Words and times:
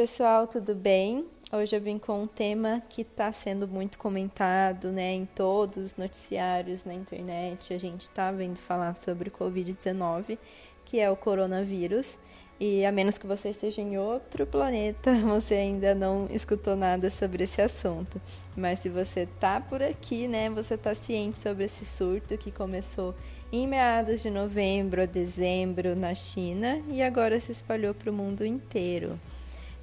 pessoal, 0.00 0.46
tudo 0.46 0.74
bem? 0.74 1.26
Hoje 1.52 1.76
eu 1.76 1.80
vim 1.80 1.98
com 1.98 2.22
um 2.22 2.26
tema 2.26 2.82
que 2.88 3.02
está 3.02 3.30
sendo 3.32 3.68
muito 3.68 3.98
comentado 3.98 4.90
né, 4.90 5.12
em 5.12 5.26
todos 5.26 5.76
os 5.84 5.96
noticiários 5.96 6.86
na 6.86 6.94
internet. 6.94 7.74
A 7.74 7.78
gente 7.78 8.00
está 8.00 8.32
vendo 8.32 8.56
falar 8.56 8.94
sobre 8.94 9.28
o 9.28 9.32
Covid-19, 9.32 10.38
que 10.86 10.98
é 10.98 11.10
o 11.10 11.16
coronavírus. 11.16 12.18
E 12.58 12.82
a 12.86 12.90
menos 12.90 13.18
que 13.18 13.26
você 13.26 13.50
esteja 13.50 13.82
em 13.82 13.98
outro 13.98 14.46
planeta, 14.46 15.12
você 15.20 15.56
ainda 15.56 15.94
não 15.94 16.26
escutou 16.30 16.74
nada 16.74 17.10
sobre 17.10 17.44
esse 17.44 17.60
assunto. 17.60 18.18
Mas 18.56 18.78
se 18.78 18.88
você 18.88 19.24
está 19.24 19.60
por 19.60 19.82
aqui, 19.82 20.26
né, 20.26 20.48
você 20.48 20.76
está 20.76 20.94
ciente 20.94 21.36
sobre 21.36 21.64
esse 21.64 21.84
surto 21.84 22.38
que 22.38 22.50
começou 22.50 23.14
em 23.52 23.68
meados 23.68 24.22
de 24.22 24.30
novembro 24.30 25.02
a 25.02 25.06
dezembro 25.06 25.94
na 25.94 26.14
China 26.14 26.82
e 26.88 27.02
agora 27.02 27.38
se 27.38 27.52
espalhou 27.52 27.92
para 27.92 28.10
o 28.10 28.14
mundo 28.14 28.46
inteiro. 28.46 29.20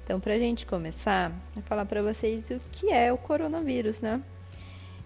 Então, 0.08 0.18
para 0.18 0.32
a 0.32 0.38
gente 0.38 0.64
começar, 0.64 1.30
vou 1.54 1.62
falar 1.64 1.84
para 1.84 2.02
vocês 2.02 2.48
o 2.48 2.58
que 2.72 2.90
é 2.90 3.12
o 3.12 3.18
coronavírus, 3.18 4.00
né? 4.00 4.22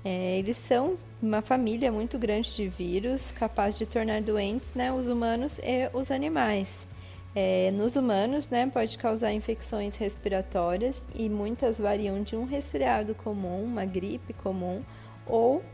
É, 0.04 0.38
eles 0.38 0.56
são 0.56 0.94
uma 1.20 1.42
família 1.42 1.90
muito 1.90 2.16
grande 2.16 2.54
de 2.54 2.68
vírus 2.68 3.32
capaz 3.32 3.76
de 3.76 3.84
tornar 3.84 4.22
doentes 4.22 4.74
né, 4.74 4.92
os 4.92 5.08
humanos 5.08 5.58
e 5.58 5.90
os 5.92 6.12
animais. 6.12 6.86
É, 7.34 7.72
nos 7.72 7.96
humanos, 7.96 8.48
né, 8.48 8.70
pode 8.72 8.96
causar 8.96 9.32
infecções 9.32 9.96
respiratórias 9.96 11.04
e 11.16 11.28
muitas 11.28 11.78
variam 11.78 12.22
de 12.22 12.36
um 12.36 12.44
resfriado 12.44 13.12
comum, 13.12 13.64
uma 13.64 13.84
gripe 13.84 14.32
comum, 14.32 14.84
ou 15.26 15.64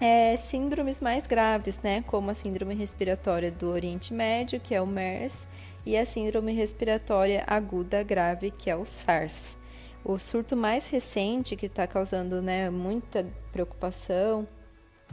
é, 0.00 0.34
síndromes 0.38 1.02
mais 1.02 1.26
graves, 1.26 1.78
né, 1.82 2.02
como 2.06 2.30
a 2.30 2.34
síndrome 2.34 2.74
respiratória 2.74 3.50
do 3.50 3.68
Oriente 3.68 4.14
Médio, 4.14 4.58
que 4.58 4.74
é 4.74 4.80
o 4.80 4.86
MERS, 4.86 5.46
e 5.86 5.96
a 5.96 6.04
síndrome 6.04 6.52
respiratória 6.52 7.44
aguda 7.46 8.02
grave, 8.02 8.50
que 8.50 8.68
é 8.68 8.76
o 8.76 8.84
SARS. 8.84 9.56
O 10.04 10.18
surto 10.18 10.56
mais 10.56 10.88
recente, 10.88 11.56
que 11.56 11.66
está 11.66 11.86
causando 11.86 12.42
né, 12.42 12.68
muita 12.68 13.26
preocupação, 13.52 14.46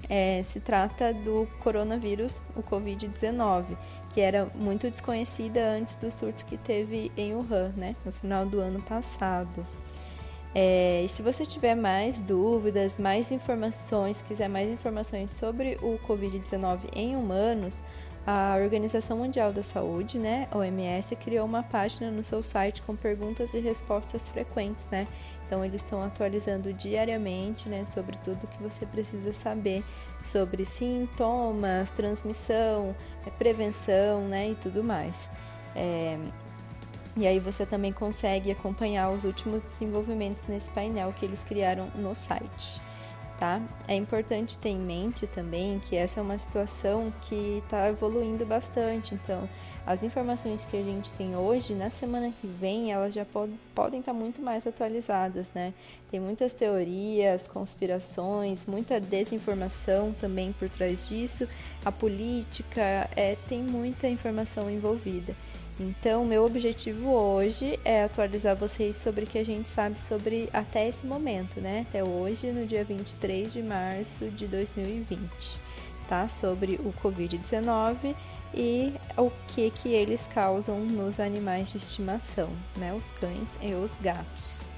é, 0.10 0.42
se 0.44 0.60
trata 0.60 1.14
do 1.14 1.48
coronavírus, 1.60 2.44
o 2.56 2.64
Covid-19, 2.64 3.78
que 4.14 4.20
era 4.20 4.46
muito 4.56 4.90
desconhecida 4.90 5.70
antes 5.70 5.96
do 5.96 6.12
surto 6.12 6.44
que 6.46 6.58
teve 6.58 7.12
em 7.16 7.34
Wuhan, 7.36 7.72
né, 7.78 7.96
no 8.04 8.12
final 8.12 8.46
do 8.46 8.60
ano 8.60 8.82
passado. 8.82 9.66
É, 10.56 11.02
e 11.04 11.10
se 11.10 11.24
você 11.24 11.46
tiver 11.46 11.76
mais 11.76 12.20
dúvidas, 12.20 12.98
mais 12.98 13.32
informações, 13.32 14.22
quiser 14.22 14.48
mais 14.48 14.70
informações 14.70 15.32
sobre 15.32 15.78
o 15.82 15.98
Covid-19 16.08 16.80
em 16.94 17.16
humanos, 17.16 17.82
a 18.26 18.56
Organização 18.62 19.18
Mundial 19.18 19.52
da 19.52 19.62
Saúde, 19.62 20.18
né, 20.18 20.48
OMS, 20.54 21.16
criou 21.18 21.46
uma 21.46 21.62
página 21.62 22.10
no 22.10 22.24
seu 22.24 22.42
site 22.42 22.82
com 22.82 22.96
perguntas 22.96 23.54
e 23.54 23.60
respostas 23.60 24.28
frequentes, 24.30 24.88
né? 24.90 25.08
Então 25.46 25.64
eles 25.64 25.84
estão 25.84 26.02
atualizando 26.02 26.72
diariamente, 26.72 27.68
né, 27.68 27.86
sobre 27.94 28.18
tudo 28.24 28.48
que 28.48 28.64
você 28.64 28.86
precisa 28.86 29.34
saber 29.34 29.84
sobre 30.24 30.64
sintomas, 30.66 31.92
transmissão, 31.92 32.96
é, 33.28 33.30
prevenção, 33.30 34.22
né, 34.22 34.52
e 34.52 34.56
tudo 34.56 34.84
mais. 34.84 35.30
É, 35.76 36.18
e 37.18 37.28
aí 37.28 37.40
você 37.40 37.66
também 37.66 37.92
consegue 37.92 38.52
acompanhar 38.52 39.10
os 39.10 39.26
últimos 39.26 39.62
desenvolvimentos 39.64 40.46
nesse 40.48 40.70
painel 40.70 41.14
que 41.14 41.26
eles 41.26 41.44
criaram 41.44 41.88
no 41.96 42.16
site 42.16 42.82
tá? 43.39 43.62
É 43.88 43.95
importante 43.95 44.58
ter 44.58 44.70
em 44.70 44.80
mente 44.80 45.28
também 45.28 45.80
que 45.88 45.95
essa 45.95 46.20
é 46.20 46.23
uma 46.23 46.38
situação 46.38 47.12
que 47.23 47.62
está 47.64 47.89
evoluindo 47.89 48.45
bastante, 48.45 49.16
então 49.16 49.48
as 49.86 50.02
informações 50.02 50.66
que 50.66 50.78
a 50.78 50.81
gente 50.84 51.12
tem 51.12 51.36
hoje, 51.36 51.73
na 51.73 51.89
semana 51.89 52.31
que 52.39 52.48
vem, 52.48 52.94
elas 52.94 53.14
já 53.14 53.26
pod 53.26 53.52
podem 53.76 53.99
estar 53.99 54.14
tá 54.14 54.17
muito 54.17 54.42
mais 54.42 54.66
atualizadas, 54.66 55.52
né? 55.54 55.73
Tem 56.10 56.21
muitas 56.21 56.54
teorias, 56.54 57.49
conspirações, 57.49 58.66
muita 58.66 58.98
desinformação 58.98 60.14
também 60.21 60.54
por 60.54 60.70
trás 60.70 61.10
disso, 61.10 61.48
a 61.83 61.92
política, 61.92 63.10
é, 63.14 63.36
tem 63.50 63.61
muita 63.61 64.08
informação 64.08 64.71
envolvida. 64.71 65.36
Então, 65.80 66.23
meu 66.23 66.45
objetivo 66.45 67.10
hoje 67.10 67.80
é 67.84 68.04
atualizar 68.04 68.56
vocês 68.56 68.95
sobre 68.95 69.23
o 69.23 69.28
que 69.28 69.39
a 69.39 69.45
gente 69.45 69.67
sabe 69.67 70.00
sobre 70.00 70.48
até 70.54 70.88
esse 70.88 71.06
momento, 71.06 71.60
né? 71.60 71.86
Até 71.89 72.04
hoje, 72.04 72.52
no 72.52 72.66
dia 72.66 72.84
23 72.84 73.52
de 73.52 73.64
março 73.64 74.26
de 74.30 74.45
2020, 74.45 75.20
tá? 76.08 76.30
Sobre 76.30 76.76
o 76.76 76.94
COVID-19 77.02 78.16
e 78.54 78.94
o 79.17 79.32
que 79.48 79.72
que 79.72 79.89
eles 79.89 80.30
causam 80.32 80.80
nos 80.80 81.20
animais 81.20 81.72
de 81.72 81.78
estimação, 81.78 82.50
né? 82.78 82.94
Os 82.94 83.10
cães 83.20 83.58
e 83.60 83.73
os 83.73 83.95
gatos. 84.00 84.70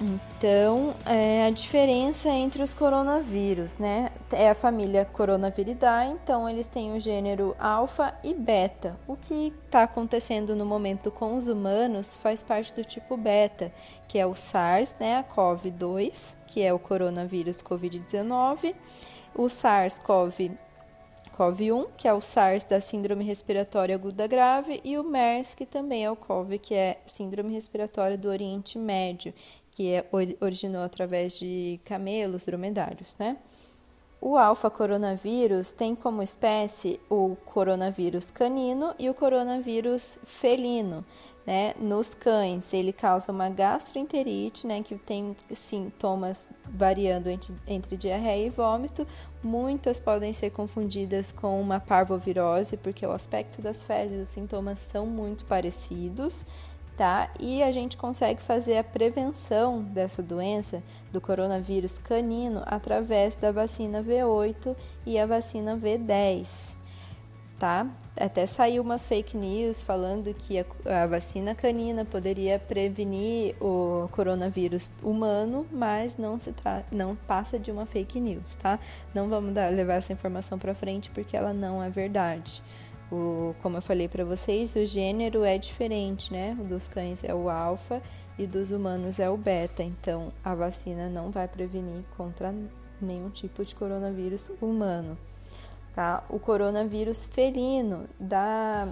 Então, 0.00 0.94
é, 1.04 1.44
a 1.46 1.50
diferença 1.50 2.30
entre 2.30 2.62
os 2.62 2.72
coronavírus, 2.72 3.76
né? 3.76 4.10
É 4.32 4.48
a 4.48 4.54
família 4.54 5.04
Coronaviridae, 5.04 6.10
então 6.10 6.48
eles 6.48 6.68
têm 6.68 6.96
o 6.96 7.00
gênero 7.00 7.56
alfa 7.58 8.14
e 8.22 8.32
beta. 8.32 8.96
O 9.08 9.16
que 9.16 9.52
está 9.64 9.82
acontecendo 9.82 10.54
no 10.54 10.64
momento 10.64 11.10
com 11.10 11.36
os 11.36 11.48
humanos 11.48 12.14
faz 12.14 12.40
parte 12.40 12.72
do 12.72 12.84
tipo 12.84 13.16
beta, 13.16 13.72
que 14.06 14.18
é 14.18 14.26
o 14.26 14.34
SARS, 14.36 14.94
né? 15.00 15.18
A 15.18 15.24
CoV-2, 15.24 16.36
que 16.46 16.62
é 16.62 16.72
o 16.72 16.78
coronavírus 16.78 17.60
Covid-19, 17.60 18.74
o 19.34 19.48
SARS-CoV 19.48 20.52
CoV-1, 21.36 21.88
que 21.96 22.06
é 22.06 22.12
o 22.12 22.20
SARS 22.20 22.64
da 22.64 22.80
síndrome 22.80 23.24
respiratória 23.24 23.94
aguda 23.94 24.26
grave, 24.26 24.80
e 24.84 24.98
o 24.98 25.02
MERS, 25.02 25.54
que 25.54 25.64
também 25.64 26.04
é 26.04 26.10
o 26.10 26.14
CoV, 26.14 26.58
que 26.58 26.74
é 26.74 27.00
síndrome 27.06 27.52
respiratória 27.52 28.16
do 28.16 28.28
Oriente 28.28 28.78
Médio, 28.78 29.32
que 29.70 29.90
é, 29.92 30.04
originou 30.40 30.82
através 30.82 31.38
de 31.38 31.80
camelos, 31.84 32.44
dromedários, 32.44 33.16
né? 33.18 33.38
O 34.22 34.36
alfa-coronavírus 34.36 35.72
tem 35.72 35.94
como 35.94 36.22
espécie 36.22 37.00
o 37.08 37.36
coronavírus 37.46 38.30
canino 38.30 38.94
e 38.98 39.08
o 39.08 39.14
coronavírus 39.14 40.18
felino. 40.24 41.02
Né? 41.46 41.72
Nos 41.80 42.14
cães, 42.14 42.74
ele 42.74 42.92
causa 42.92 43.32
uma 43.32 43.48
gastroenterite, 43.48 44.66
né, 44.66 44.82
que 44.82 44.94
tem 44.96 45.34
sintomas 45.54 46.46
variando 46.66 47.30
entre, 47.30 47.54
entre 47.66 47.96
diarreia 47.96 48.46
e 48.46 48.50
vômito. 48.50 49.06
Muitas 49.42 49.98
podem 49.98 50.34
ser 50.34 50.50
confundidas 50.50 51.32
com 51.32 51.58
uma 51.58 51.80
parvovirose, 51.80 52.76
porque 52.76 53.06
o 53.06 53.12
aspecto 53.12 53.62
das 53.62 53.82
fezes 53.82 54.24
os 54.24 54.28
sintomas 54.28 54.80
são 54.80 55.06
muito 55.06 55.46
parecidos 55.46 56.44
tá? 57.00 57.30
E 57.40 57.62
a 57.62 57.72
gente 57.72 57.96
consegue 57.96 58.42
fazer 58.42 58.76
a 58.76 58.84
prevenção 58.84 59.80
dessa 59.82 60.22
doença 60.22 60.82
do 61.10 61.18
coronavírus 61.18 61.98
canino 61.98 62.62
através 62.66 63.36
da 63.36 63.50
vacina 63.50 64.02
V8 64.02 64.76
e 65.06 65.18
a 65.18 65.24
vacina 65.24 65.78
V10, 65.78 66.74
tá? 67.58 67.86
Até 68.14 68.44
saiu 68.44 68.82
umas 68.82 69.08
fake 69.08 69.34
news 69.34 69.82
falando 69.82 70.34
que 70.34 70.58
a, 70.58 70.66
a 71.04 71.06
vacina 71.06 71.54
canina 71.54 72.04
poderia 72.04 72.58
prevenir 72.58 73.56
o 73.62 74.06
coronavírus 74.12 74.92
humano, 75.02 75.66
mas 75.72 76.18
não 76.18 76.36
se 76.36 76.54
não 76.92 77.16
passa 77.16 77.58
de 77.58 77.70
uma 77.70 77.86
fake 77.86 78.20
news, 78.20 78.44
tá? 78.60 78.78
Não 79.14 79.26
vamos 79.26 79.54
dar, 79.54 79.72
levar 79.72 79.94
essa 79.94 80.12
informação 80.12 80.58
para 80.58 80.74
frente 80.74 81.10
porque 81.12 81.34
ela 81.34 81.54
não 81.54 81.82
é 81.82 81.88
verdade. 81.88 82.62
O, 83.10 83.54
como 83.60 83.76
eu 83.76 83.82
falei 83.82 84.08
para 84.08 84.24
vocês, 84.24 84.74
o 84.76 84.84
gênero 84.84 85.42
é 85.44 85.58
diferente, 85.58 86.32
né? 86.32 86.56
O 86.60 86.64
dos 86.64 86.88
cães 86.88 87.24
é 87.24 87.34
o 87.34 87.48
alfa 87.48 88.00
e 88.38 88.46
dos 88.46 88.70
humanos 88.70 89.18
é 89.18 89.28
o 89.28 89.36
beta. 89.36 89.82
Então, 89.82 90.32
a 90.44 90.54
vacina 90.54 91.08
não 91.08 91.30
vai 91.30 91.48
prevenir 91.48 92.04
contra 92.16 92.54
nenhum 93.00 93.30
tipo 93.30 93.64
de 93.64 93.74
coronavírus 93.74 94.50
humano. 94.60 95.18
Tá? 95.94 96.22
O 96.28 96.38
coronavírus 96.38 97.26
felino 97.26 98.06
dá 98.18 98.88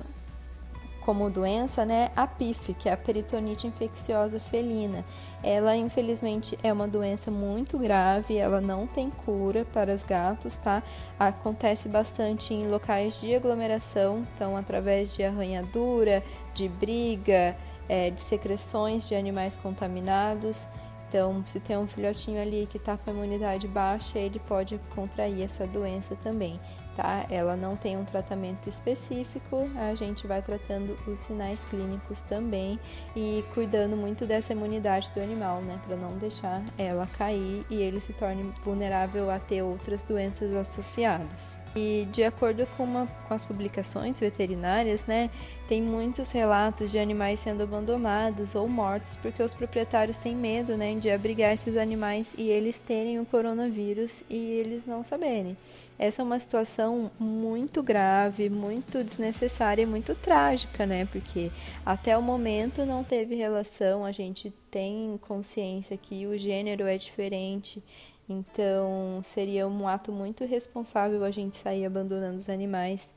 como 1.09 1.31
doença, 1.31 1.87
né, 1.87 2.11
a 2.15 2.27
PIF, 2.27 2.75
que 2.75 2.87
é 2.87 2.93
a 2.93 2.97
peritonite 2.97 3.67
infecciosa 3.67 4.39
felina. 4.39 5.03
Ela, 5.43 5.75
infelizmente, 5.75 6.59
é 6.63 6.71
uma 6.71 6.87
doença 6.87 7.31
muito 7.31 7.79
grave, 7.79 8.37
ela 8.37 8.61
não 8.61 8.87
tem 8.87 9.09
cura 9.09 9.65
para 9.73 9.95
os 9.95 10.05
gatos, 10.05 10.59
tá? 10.59 10.83
Acontece 11.19 11.89
bastante 11.89 12.53
em 12.53 12.69
locais 12.69 13.23
de 13.23 13.35
aglomeração, 13.35 14.27
então, 14.35 14.55
através 14.55 15.17
de 15.17 15.25
arranhadura, 15.25 16.23
de 16.53 16.69
briga, 16.69 17.57
é, 17.89 18.11
de 18.11 18.21
secreções 18.21 19.09
de 19.09 19.15
animais 19.15 19.57
contaminados. 19.57 20.69
Então, 21.09 21.43
se 21.47 21.59
tem 21.59 21.79
um 21.79 21.87
filhotinho 21.87 22.39
ali 22.39 22.69
que 22.71 22.77
está 22.77 22.99
com 22.99 23.09
a 23.09 23.15
imunidade 23.15 23.67
baixa, 23.67 24.19
ele 24.19 24.39
pode 24.41 24.79
contrair 24.95 25.43
essa 25.43 25.67
doença 25.67 26.15
também. 26.17 26.61
Tá? 26.99 27.25
Ela 27.31 27.55
não 27.55 27.77
tem 27.77 27.97
um 27.97 28.05
tratamento 28.05 28.69
específico, 28.69 29.71
a 29.77 29.95
gente 29.95 30.27
vai 30.27 30.43
tratando 30.43 30.99
os 31.07 31.21
sinais 31.21 31.65
clínicos 31.65 32.23
também 32.23 32.77
e 33.15 33.45
cuidando 33.55 33.97
muito 33.97 34.27
dessa 34.27 34.53
imunidade 34.53 35.09
do 35.15 35.23
animal, 35.23 35.61
né? 35.61 35.79
Para 35.87 35.97
não 35.97 36.19
deixar 36.19 36.61
ela 36.77 37.07
cair 37.17 37.65
e 37.71 37.77
ele 37.77 38.01
se 38.01 38.13
torne 38.15 38.53
vulnerável 38.65 39.31
a 39.31 39.39
ter 39.39 39.63
outras 39.63 40.03
doenças 40.03 40.53
associadas. 40.53 41.57
E 41.77 42.09
de 42.11 42.25
acordo 42.25 42.67
com, 42.77 42.83
uma, 42.83 43.07
com 43.29 43.35
as 43.35 43.45
publicações 43.45 44.19
veterinárias, 44.19 45.07
né, 45.07 45.31
tem 45.69 45.83
muitos 45.83 46.33
relatos 46.33 46.91
de 46.91 46.99
animais 46.99 47.41
sendo 47.41 47.63
abandonados 47.63 48.55
ou 48.55 48.67
mortos 48.67 49.17
porque 49.17 49.43
os 49.43 49.53
proprietários 49.53 50.17
têm 50.17 50.35
medo 50.35 50.77
né, 50.77 50.95
de 50.95 51.11
abrigar 51.11 51.53
esses 51.53 51.77
animais 51.77 52.35
e 52.39 52.49
eles 52.49 52.79
terem 52.79 53.21
o 53.21 53.27
coronavírus 53.27 54.25
e 54.31 54.37
eles 54.37 54.87
não 54.87 55.05
saberem. 55.05 55.57
Essa 55.99 56.23
é 56.23 56.25
uma 56.25 56.39
situação 56.39 56.88
muito 57.19 57.83
grave, 57.83 58.49
muito 58.49 59.03
desnecessária 59.03 59.83
e 59.83 59.87
muito 59.87 60.15
trágica, 60.15 60.87
né? 60.87 61.07
Porque 61.07 61.51
até 61.85 62.17
o 62.17 62.23
momento 62.23 62.85
não 62.85 63.03
teve 63.03 63.35
relação, 63.35 64.05
a 64.05 64.13
gente 64.13 64.53
tem 64.71 65.19
consciência 65.27 65.97
que 65.97 66.27
o 66.27 66.37
gênero 66.37 66.87
é 66.87 66.97
diferente 66.97 67.83
então, 68.29 69.23
seria 69.25 69.67
um 69.67 69.89
ato 69.89 70.13
muito 70.13 70.45
irresponsável 70.45 71.25
a 71.25 71.31
gente 71.31 71.57
sair 71.57 71.87
abandonando 71.87 72.37
os 72.37 72.51
animais 72.51 73.15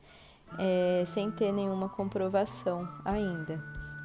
é, 0.58 1.04
sem 1.06 1.30
ter 1.30 1.52
nenhuma 1.52 1.88
comprovação 1.88 2.88
ainda, 3.04 3.62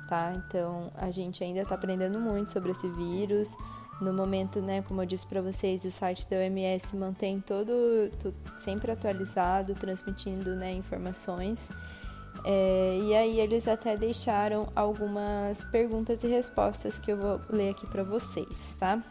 tá? 0.10 0.34
Então, 0.36 0.92
a 0.96 1.10
gente 1.10 1.42
ainda 1.44 1.62
está 1.62 1.76
aprendendo 1.76 2.20
muito 2.20 2.52
sobre 2.52 2.72
esse 2.72 2.90
vírus. 2.90 3.56
No 4.00 4.14
momento, 4.14 4.62
né, 4.62 4.84
como 4.84 5.02
eu 5.02 5.06
disse 5.06 5.26
para 5.26 5.42
vocês, 5.42 5.84
o 5.84 5.90
site 5.90 6.30
da 6.30 6.38
OMS 6.38 6.96
mantém 6.96 7.42
todo, 7.42 7.72
sempre 8.60 8.92
atualizado, 8.92 9.74
transmitindo, 9.74 10.56
né, 10.56 10.72
informações. 10.74 11.70
É, 12.46 13.00
e 13.02 13.16
aí 13.16 13.40
eles 13.40 13.68
até 13.68 13.98
deixaram 13.98 14.70
algumas 14.76 15.64
perguntas 15.66 16.24
e 16.24 16.28
respostas 16.28 17.00
que 17.00 17.12
eu 17.12 17.18
vou 17.18 17.42
ler 17.50 17.72
aqui 17.72 17.88
para 17.88 18.04
vocês, 18.04 18.76
tá? 18.80 19.02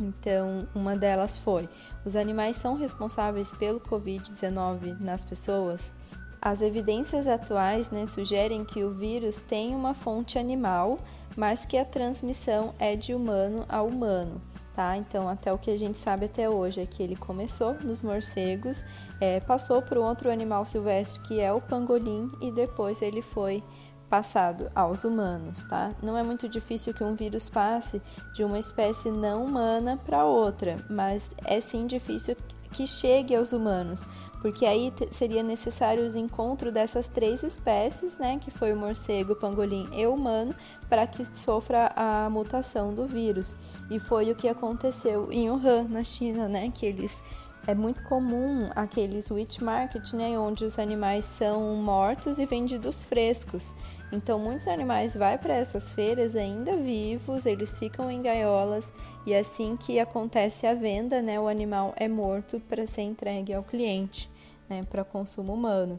Então, 0.00 0.66
uma 0.74 0.96
delas 0.96 1.36
foi: 1.36 1.68
os 2.04 2.16
animais 2.16 2.56
são 2.56 2.74
responsáveis 2.74 3.54
pelo 3.54 3.80
Covid-19 3.80 5.00
nas 5.00 5.24
pessoas? 5.24 5.94
As 6.40 6.60
evidências 6.60 7.28
atuais 7.28 7.90
né, 7.90 8.06
sugerem 8.06 8.64
que 8.64 8.82
o 8.82 8.90
vírus 8.90 9.38
tem 9.38 9.74
uma 9.74 9.94
fonte 9.94 10.38
animal, 10.38 10.98
mas 11.36 11.66
que 11.66 11.76
a 11.76 11.84
transmissão 11.84 12.74
é 12.78 12.96
de 12.96 13.14
humano 13.14 13.64
a 13.68 13.82
humano. 13.82 14.40
Tá? 14.74 14.96
Então, 14.96 15.28
até 15.28 15.52
o 15.52 15.58
que 15.58 15.70
a 15.70 15.76
gente 15.78 15.98
sabe 15.98 16.24
até 16.24 16.48
hoje 16.48 16.80
é 16.80 16.86
que 16.86 17.02
ele 17.02 17.14
começou 17.14 17.74
nos 17.74 18.00
morcegos, 18.00 18.82
é, 19.20 19.38
passou 19.40 19.82
para 19.82 20.00
outro 20.00 20.30
animal 20.30 20.64
silvestre 20.64 21.20
que 21.20 21.40
é 21.40 21.52
o 21.52 21.60
pangolim 21.60 22.32
e 22.40 22.50
depois 22.50 23.02
ele 23.02 23.20
foi 23.20 23.62
passado 24.08 24.70
aos 24.74 25.04
humanos, 25.04 25.62
tá? 25.64 25.94
Não 26.02 26.18
é 26.18 26.22
muito 26.22 26.46
difícil 26.48 26.92
que 26.92 27.02
um 27.02 27.14
vírus 27.14 27.48
passe 27.48 28.00
de 28.34 28.44
uma 28.44 28.58
espécie 28.58 29.10
não 29.10 29.44
humana 29.44 29.98
para 30.04 30.24
outra, 30.24 30.76
mas 30.90 31.30
é 31.44 31.60
sim 31.62 31.86
difícil 31.86 32.36
que 32.72 32.86
chegue 32.86 33.34
aos 33.34 33.52
humanos, 33.52 34.06
porque 34.42 34.66
aí 34.66 34.92
seria 35.12 35.40
necessário 35.40 36.04
os 36.04 36.16
encontros 36.16 36.72
dessas 36.72 37.06
três 37.06 37.44
espécies, 37.44 38.18
né, 38.18 38.40
que 38.40 38.50
foi 38.50 38.72
o 38.72 38.76
morcego, 38.76 39.34
o 39.34 39.36
pangolim 39.36 39.88
e 39.92 40.04
o 40.04 40.12
humano, 40.12 40.52
para 40.88 41.06
que 41.06 41.24
sofra 41.38 41.92
a 41.94 42.28
mutação 42.28 42.92
do 42.92 43.06
vírus. 43.06 43.56
E 43.88 44.00
foi 44.00 44.32
o 44.32 44.34
que 44.34 44.48
aconteceu 44.48 45.30
em 45.30 45.48
Wuhan, 45.48 45.84
na 45.88 46.02
China, 46.02 46.48
né, 46.48 46.72
que 46.74 46.84
eles 46.84 47.22
é 47.68 47.74
muito 47.76 48.02
comum 48.02 48.68
aqueles 48.74 49.30
witch 49.30 49.60
market, 49.60 50.12
né, 50.14 50.36
onde 50.36 50.64
os 50.64 50.76
animais 50.76 51.24
são 51.24 51.76
mortos 51.76 52.40
e 52.40 52.44
vendidos 52.44 53.04
frescos. 53.04 53.76
Então, 54.12 54.40
muitos 54.40 54.66
animais 54.66 55.14
vão 55.14 55.38
para 55.38 55.54
essas 55.54 55.94
feiras 55.94 56.34
ainda 56.34 56.76
vivos, 56.76 57.46
eles 57.46 57.78
ficam 57.78 58.10
em 58.10 58.20
gaiolas 58.20 58.92
e 59.24 59.34
assim 59.34 59.76
que 59.76 60.00
acontece 60.00 60.66
a 60.66 60.74
venda, 60.74 61.22
né, 61.22 61.38
o 61.38 61.46
animal 61.46 61.94
é 61.96 62.08
morto 62.08 62.60
para 62.68 62.84
ser 62.84 63.02
entregue 63.02 63.54
ao 63.54 63.62
cliente, 63.62 64.28
né, 64.68 64.82
para 64.88 65.04
consumo 65.04 65.52
humano. 65.54 65.98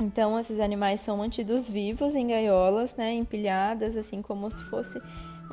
Então, 0.00 0.38
esses 0.38 0.58
animais 0.58 1.00
são 1.00 1.18
mantidos 1.18 1.68
vivos 1.68 2.16
em 2.16 2.26
gaiolas, 2.28 2.96
né, 2.96 3.12
empilhadas, 3.12 3.96
assim 3.96 4.22
como 4.22 4.50
se 4.50 4.62
fosse 4.64 5.00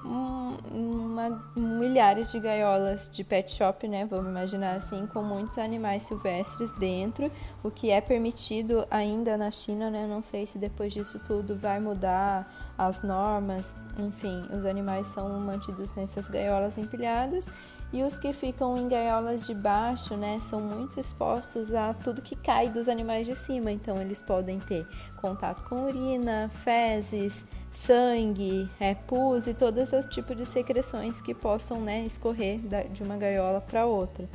um, 0.06 0.58
uma, 0.72 1.44
milhares 1.56 2.32
de 2.32 2.40
gaiolas 2.40 3.10
de 3.10 3.24
pet 3.24 3.52
shop, 3.52 3.88
né? 3.88 4.06
Vamos 4.06 4.28
imaginar 4.28 4.76
assim, 4.76 5.06
com 5.08 5.22
muitos 5.22 5.58
animais 5.58 6.04
silvestres 6.04 6.72
dentro, 6.74 7.32
o 7.64 7.70
que 7.70 7.92
é 7.92 8.00
permitido 8.02 8.86
ainda 8.90 9.38
na 9.38 9.52
China, 9.52 9.90
né? 9.90 10.08
Não 10.08 10.24
sei 10.24 10.46
se 10.46 10.58
depois 10.58 10.94
disso 10.94 11.20
tudo 11.28 11.56
vai 11.56 11.80
mudar 11.80 12.74
as 12.78 13.04
normas, 13.04 13.76
enfim, 13.98 14.48
os 14.56 14.66
animais 14.66 15.08
são 15.08 15.28
mantidos 15.40 15.94
nessas 15.96 16.30
gaiolas 16.30 16.78
empilhadas 16.78 17.50
e 17.92 18.04
os 18.04 18.20
que 18.20 18.32
ficam 18.34 18.78
em 18.78 18.88
gaiolas 18.88 19.48
de 19.48 19.54
baixo, 19.54 20.16
né, 20.16 20.38
são 20.40 20.62
muito 20.62 21.00
expostos 21.00 21.74
a 21.74 21.92
tudo 21.92 22.22
que 22.22 22.36
cai 22.36 22.70
dos 22.70 22.88
animais 22.88 23.26
de 23.26 23.36
cima. 23.36 23.72
Então, 23.72 24.00
eles 24.00 24.22
podem 24.22 24.60
ter 24.60 24.86
contato 25.20 25.68
com 25.68 25.86
urina, 25.86 26.52
fezes, 26.54 27.44
sangue, 27.72 28.70
é, 28.80 28.94
pus 28.94 29.48
e 29.48 29.56
todos 29.56 29.92
os 29.92 30.06
tipos 30.06 30.38
de 30.38 30.46
secreções 30.46 31.20
que 31.20 31.34
possam 31.34 31.82
né, 31.82 32.02
escorrer 32.06 32.60
de 32.92 33.02
uma 33.02 33.18
gaiola 33.18 33.60
para 33.60 33.88
outra. 33.88 34.30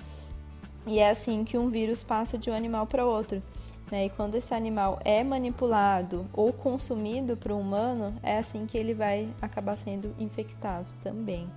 E 0.85 0.99
é 0.99 1.09
assim 1.09 1.45
que 1.45 1.57
um 1.57 1.71
vírus 1.71 2.03
passa 2.03 2.37
de 2.37 2.51
um 2.51 2.55
animal 2.55 2.89
para 2.89 3.07
outro. 3.07 3.41
Né? 3.89 4.07
E 4.07 4.11
quando 4.11 4.35
esse 4.35 4.53
animal 4.53 4.99
é 5.05 5.23
manipulado 5.23 6.27
ou 6.33 6.53
consumido 6.53 7.37
por 7.37 7.53
um 7.53 7.61
humano, 7.61 8.13
é 8.21 8.37
assim 8.37 8.67
que 8.67 8.77
ele 8.77 8.95
vai 8.95 9.29
acabar 9.41 9.77
sendo 9.77 10.13
infectado 10.19 10.87
também 11.01 11.49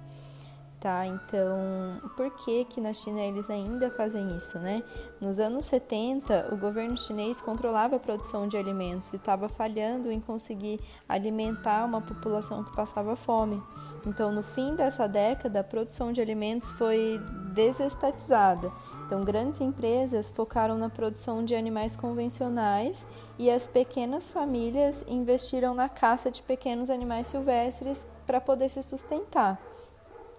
tá? 0.80 1.06
Então, 1.06 2.02
por 2.16 2.30
que 2.32 2.66
que 2.66 2.80
na 2.80 2.94
China 2.94 3.20
eles 3.20 3.50
ainda 3.50 3.90
fazem 3.90 4.36
isso, 4.36 4.60
né? 4.60 4.84
Nos 5.20 5.40
anos 5.40 5.66
70, 5.66 6.50
o 6.52 6.58
governo 6.58 6.98
chinês 6.98 7.42
controlava 7.42 7.96
a 7.96 8.00
produção 8.00 8.48
de 8.48 8.56
alimentos 8.56 9.12
e 9.14 9.16
estava 9.16 9.50
falhando 9.50 10.12
em 10.12 10.20
conseguir 10.20 10.80
alimentar 11.10 11.84
uma 11.86 12.02
população 12.02 12.64
que 12.64 12.76
passava 12.76 13.16
fome. 13.16 13.62
Então, 14.06 14.32
no 14.32 14.44
fim 14.44 14.76
dessa 14.76 15.08
década, 15.08 15.62
a 15.62 15.64
produção 15.64 16.12
de 16.12 16.22
alimentos 16.22 16.72
foi 16.74 17.20
desestatizada. 17.54 18.72
Então, 19.06 19.22
grandes 19.22 19.62
empresas 19.62 20.30
focaram 20.30 20.78
na 20.78 20.90
produção 20.90 21.44
de 21.44 21.56
animais 21.56 21.96
convencionais 21.96 23.08
e 23.40 23.50
as 23.50 23.66
pequenas 23.66 24.30
famílias 24.30 25.04
investiram 25.08 25.74
na 25.74 25.90
caça 25.90 26.30
de 26.30 26.42
pequenos 26.42 26.90
animais 26.90 27.28
silvestres 27.28 28.08
para 28.26 28.42
poder 28.42 28.70
se 28.70 28.84
sustentar. 28.84 29.67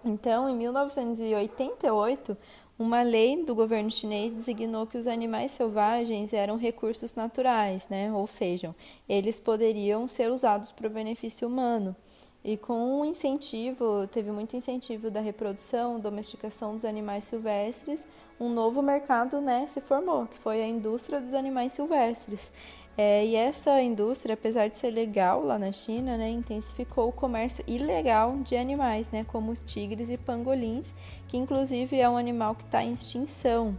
Então, 0.03 0.49
em 0.49 0.55
1988, 0.55 2.37
uma 2.77 3.01
lei 3.01 3.43
do 3.43 3.53
governo 3.53 3.91
chinês 3.91 4.31
designou 4.31 4.87
que 4.87 4.97
os 4.97 5.05
animais 5.05 5.51
selvagens 5.51 6.31
eram 6.31 6.55
recursos 6.55 7.13
naturais, 7.13 7.89
né? 7.89 8.11
ou 8.13 8.25
seja, 8.25 8.73
eles 9.07 9.37
poderiam 9.37 10.07
ser 10.07 10.31
usados 10.31 10.71
para 10.71 10.87
o 10.87 10.89
benefício 10.89 11.47
humano. 11.47 11.93
E 12.43 12.55
com 12.55 13.01
o 13.01 13.05
incentivo, 13.05 14.07
teve 14.07 14.31
muito 14.31 14.55
incentivo 14.55 15.11
da 15.11 15.19
reprodução, 15.19 15.99
domesticação 15.99 16.73
dos 16.73 16.85
animais 16.85 17.25
silvestres, 17.25 18.07
um 18.39 18.47
novo 18.47 18.81
mercado 18.81 19.41
né, 19.41 19.65
se 19.65 19.81
formou, 19.81 20.25
que 20.25 20.37
foi 20.37 20.63
a 20.63 20.67
indústria 20.67 21.19
dos 21.19 21.33
animais 21.33 21.73
silvestres. 21.73 22.53
É, 22.97 23.25
e 23.25 23.35
essa 23.35 23.81
indústria, 23.81 24.33
apesar 24.33 24.69
de 24.69 24.77
ser 24.77 24.91
legal 24.91 25.43
lá 25.43 25.59
na 25.59 25.71
China, 25.71 26.17
né, 26.17 26.29
intensificou 26.29 27.09
o 27.09 27.13
comércio 27.13 27.63
ilegal 27.67 28.37
de 28.37 28.55
animais, 28.55 29.09
né, 29.09 29.25
como 29.25 29.53
tigres 29.55 30.09
e 30.09 30.17
pangolins, 30.17 30.93
que 31.27 31.35
inclusive 31.35 31.99
é 31.99 32.09
um 32.09 32.17
animal 32.17 32.55
que 32.55 32.63
está 32.63 32.81
em 32.81 32.93
extinção. 32.93 33.77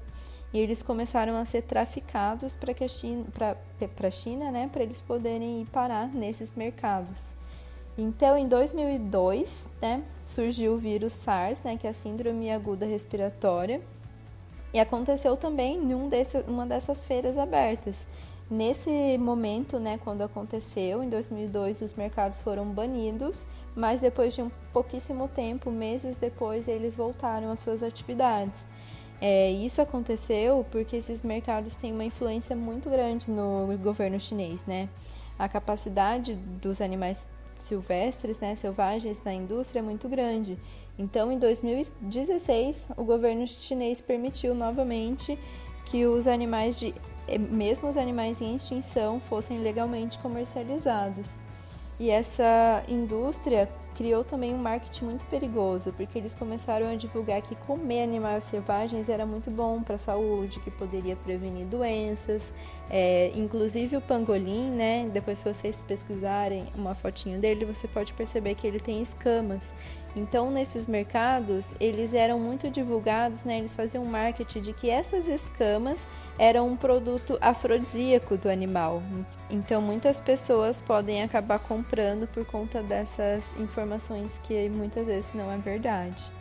E 0.52 0.58
eles 0.58 0.82
começaram 0.82 1.36
a 1.36 1.44
ser 1.44 1.62
traficados 1.62 2.54
para 2.54 2.72
a 2.72 2.88
China, 2.88 3.24
para 3.96 4.10
China, 4.10 4.50
né, 4.50 4.68
para 4.70 4.82
eles 4.82 5.00
poderem 5.00 5.62
ir 5.62 5.66
parar 5.66 6.08
nesses 6.08 6.54
mercados. 6.54 7.39
Então, 7.96 8.36
em 8.36 8.48
2002, 8.48 9.68
né, 9.80 10.02
surgiu 10.24 10.74
o 10.74 10.78
vírus 10.78 11.12
SARS, 11.12 11.62
né, 11.62 11.76
que 11.76 11.86
é 11.86 11.90
a 11.90 11.92
síndrome 11.92 12.50
aguda 12.50 12.86
respiratória, 12.86 13.80
e 14.72 14.78
aconteceu 14.78 15.36
também 15.36 15.76
em 15.76 15.94
um 15.94 16.08
desse, 16.08 16.38
uma 16.46 16.64
dessas 16.64 17.04
feiras 17.04 17.36
abertas. 17.36 18.06
Nesse 18.50 19.16
momento, 19.18 19.78
né, 19.78 19.98
quando 20.02 20.22
aconteceu, 20.22 21.04
em 21.04 21.08
2002, 21.08 21.82
os 21.82 21.94
mercados 21.94 22.40
foram 22.40 22.66
banidos, 22.66 23.46
mas 23.76 24.00
depois 24.00 24.34
de 24.34 24.42
um 24.42 24.50
pouquíssimo 24.72 25.28
tempo, 25.28 25.70
meses 25.70 26.16
depois, 26.16 26.66
eles 26.66 26.96
voltaram 26.96 27.52
às 27.52 27.60
suas 27.60 27.82
atividades. 27.82 28.66
É, 29.20 29.50
isso 29.50 29.82
aconteceu 29.82 30.66
porque 30.70 30.96
esses 30.96 31.22
mercados 31.22 31.76
têm 31.76 31.92
uma 31.92 32.04
influência 32.04 32.56
muito 32.56 32.88
grande 32.88 33.30
no 33.30 33.68
governo 33.78 34.18
chinês, 34.18 34.64
né? 34.64 34.88
A 35.38 35.48
capacidade 35.48 36.34
dos 36.34 36.80
animais 36.80 37.28
silvestres, 37.62 38.38
né, 38.38 38.54
selvagens 38.54 39.22
na 39.22 39.32
indústria 39.32 39.80
é 39.80 39.82
muito 39.82 40.08
grande. 40.08 40.58
Então, 40.98 41.32
em 41.32 41.38
2016, 41.38 42.90
o 42.96 43.04
governo 43.04 43.46
chinês 43.46 44.00
permitiu 44.00 44.54
novamente 44.54 45.38
que 45.86 46.06
os 46.06 46.26
animais 46.26 46.78
de 46.78 46.94
mesmo 47.38 47.88
os 47.88 47.96
animais 47.96 48.40
em 48.40 48.56
extinção 48.56 49.20
fossem 49.20 49.60
legalmente 49.60 50.18
comercializados. 50.18 51.38
E 51.98 52.10
essa 52.10 52.82
indústria 52.88 53.68
criou 53.94 54.24
também 54.24 54.54
um 54.54 54.58
marketing 54.58 55.04
muito 55.04 55.24
perigoso, 55.26 55.92
porque 55.92 56.18
eles 56.18 56.34
começaram 56.34 56.88
a 56.88 56.94
divulgar 56.94 57.42
que 57.42 57.54
comer 57.54 58.02
animais 58.02 58.44
selvagens 58.44 59.08
era 59.10 59.26
muito 59.26 59.50
bom 59.50 59.82
para 59.82 59.96
a 59.96 59.98
saúde, 59.98 60.60
que 60.60 60.70
poderia 60.70 61.14
prevenir 61.16 61.66
doenças. 61.66 62.54
É, 62.92 63.30
inclusive 63.36 63.96
o 63.96 64.00
pangolim, 64.00 64.68
né? 64.70 65.08
Depois 65.12 65.38
se 65.38 65.44
vocês 65.44 65.80
pesquisarem 65.80 66.66
uma 66.74 66.92
fotinho 66.92 67.38
dele, 67.38 67.64
você 67.64 67.86
pode 67.86 68.12
perceber 68.12 68.56
que 68.56 68.66
ele 68.66 68.80
tem 68.80 69.00
escamas. 69.00 69.72
Então, 70.16 70.50
nesses 70.50 70.88
mercados, 70.88 71.72
eles 71.78 72.12
eram 72.12 72.40
muito 72.40 72.68
divulgados, 72.68 73.44
né? 73.44 73.58
Eles 73.58 73.76
faziam 73.76 74.04
marketing 74.04 74.60
de 74.60 74.72
que 74.72 74.90
essas 74.90 75.28
escamas 75.28 76.08
eram 76.36 76.66
um 76.66 76.76
produto 76.76 77.38
afrodisíaco 77.40 78.36
do 78.36 78.50
animal. 78.50 79.00
Então, 79.48 79.80
muitas 79.80 80.20
pessoas 80.20 80.80
podem 80.80 81.22
acabar 81.22 81.60
comprando 81.60 82.26
por 82.26 82.44
conta 82.44 82.82
dessas 82.82 83.56
informações 83.56 84.40
que 84.42 84.68
muitas 84.68 85.06
vezes 85.06 85.32
não 85.32 85.48
é 85.52 85.58
verdade. 85.58 86.39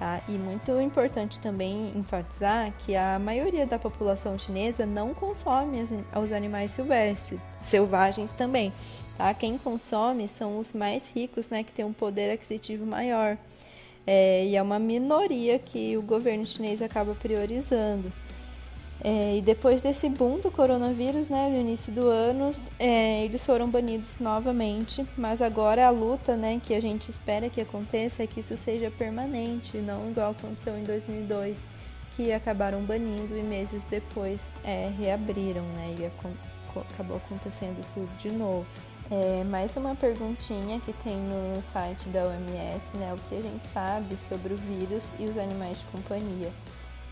Tá? 0.00 0.22
E 0.26 0.32
muito 0.32 0.80
importante 0.80 1.38
também 1.38 1.92
enfatizar 1.94 2.72
que 2.78 2.96
a 2.96 3.18
maioria 3.18 3.66
da 3.66 3.78
população 3.78 4.38
chinesa 4.38 4.86
não 4.86 5.12
consome 5.12 5.76
os 6.16 6.32
animais 6.32 6.70
silvestres, 6.70 7.38
selvagens 7.60 8.32
também. 8.32 8.72
Tá? 9.18 9.34
Quem 9.34 9.58
consome 9.58 10.26
são 10.26 10.58
os 10.58 10.72
mais 10.72 11.10
ricos, 11.14 11.50
né, 11.50 11.62
que 11.62 11.70
têm 11.70 11.84
um 11.84 11.92
poder 11.92 12.32
aquisitivo 12.32 12.86
maior. 12.86 13.36
É, 14.06 14.46
e 14.46 14.56
é 14.56 14.62
uma 14.62 14.78
minoria 14.78 15.58
que 15.58 15.94
o 15.98 16.02
governo 16.02 16.46
chinês 16.46 16.80
acaba 16.80 17.14
priorizando. 17.14 18.10
É, 19.02 19.38
e 19.38 19.40
depois 19.40 19.80
desse 19.80 20.08
boom 20.10 20.40
do 20.40 20.50
coronavírus, 20.50 21.28
né, 21.28 21.48
no 21.48 21.58
início 21.58 21.90
do 21.90 22.08
ano, 22.08 22.52
é, 22.78 23.24
eles 23.24 23.44
foram 23.46 23.68
banidos 23.70 24.16
novamente, 24.20 25.06
mas 25.16 25.40
agora 25.40 25.86
a 25.86 25.90
luta, 25.90 26.36
né, 26.36 26.60
que 26.62 26.74
a 26.74 26.80
gente 26.80 27.08
espera 27.08 27.48
que 27.48 27.62
aconteça 27.62 28.22
é 28.22 28.26
que 28.26 28.40
isso 28.40 28.56
seja 28.58 28.90
permanente, 28.90 29.78
não 29.78 30.10
igual 30.10 30.32
aconteceu 30.32 30.76
em 30.78 30.84
2002, 30.84 31.62
que 32.14 32.30
acabaram 32.30 32.82
banindo 32.82 33.34
e 33.34 33.42
meses 33.42 33.84
depois 33.84 34.54
é, 34.62 34.90
reabriram, 34.98 35.62
né, 35.62 35.96
e 35.98 36.06
acabou 36.78 37.16
acontecendo 37.16 37.82
tudo 37.94 38.10
de 38.18 38.30
novo. 38.30 38.66
É, 39.10 39.42
mais 39.42 39.74
uma 39.76 39.96
perguntinha 39.96 40.78
que 40.78 40.92
tem 40.92 41.16
no 41.16 41.60
site 41.62 42.08
da 42.10 42.22
OMS, 42.28 42.96
né? 42.96 43.12
O 43.12 43.28
que 43.28 43.34
a 43.34 43.42
gente 43.42 43.64
sabe 43.64 44.16
sobre 44.16 44.54
o 44.54 44.56
vírus 44.56 45.12
e 45.18 45.24
os 45.24 45.36
animais 45.36 45.78
de 45.80 45.84
companhia. 45.86 46.52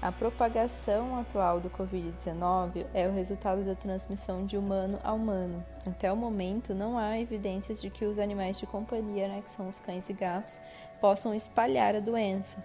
A 0.00 0.12
propagação 0.12 1.18
atual 1.18 1.58
do 1.58 1.68
Covid-19 1.70 2.86
é 2.94 3.08
o 3.08 3.12
resultado 3.12 3.64
da 3.64 3.74
transmissão 3.74 4.46
de 4.46 4.56
humano 4.56 4.96
a 5.02 5.12
humano. 5.12 5.64
Até 5.84 6.12
o 6.12 6.16
momento, 6.16 6.72
não 6.72 6.96
há 6.96 7.18
evidências 7.18 7.80
de 7.80 7.90
que 7.90 8.04
os 8.04 8.16
animais 8.16 8.60
de 8.60 8.66
companhia, 8.66 9.26
né, 9.26 9.42
que 9.42 9.50
são 9.50 9.68
os 9.68 9.80
cães 9.80 10.08
e 10.08 10.12
gatos, 10.12 10.60
possam 11.00 11.34
espalhar 11.34 11.96
a 11.96 12.00
doença. 12.00 12.62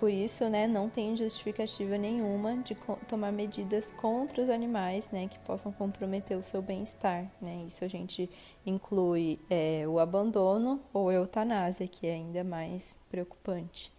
Por 0.00 0.10
isso, 0.10 0.48
né, 0.48 0.66
não 0.66 0.90
tem 0.90 1.16
justificativa 1.16 1.96
nenhuma 1.96 2.56
de 2.56 2.76
tomar 3.06 3.30
medidas 3.30 3.92
contra 3.92 4.42
os 4.42 4.50
animais, 4.50 5.08
né, 5.10 5.28
que 5.28 5.38
possam 5.38 5.70
comprometer 5.70 6.36
o 6.36 6.42
seu 6.42 6.60
bem-estar, 6.60 7.30
né. 7.40 7.62
Isso 7.64 7.84
a 7.84 7.88
gente 7.88 8.28
inclui 8.66 9.38
é, 9.48 9.84
o 9.86 10.00
abandono 10.00 10.80
ou 10.92 11.12
eutanásia, 11.12 11.86
que 11.86 12.08
é 12.08 12.14
ainda 12.14 12.42
mais 12.42 12.98
preocupante, 13.08 13.92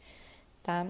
tá? 0.61 0.85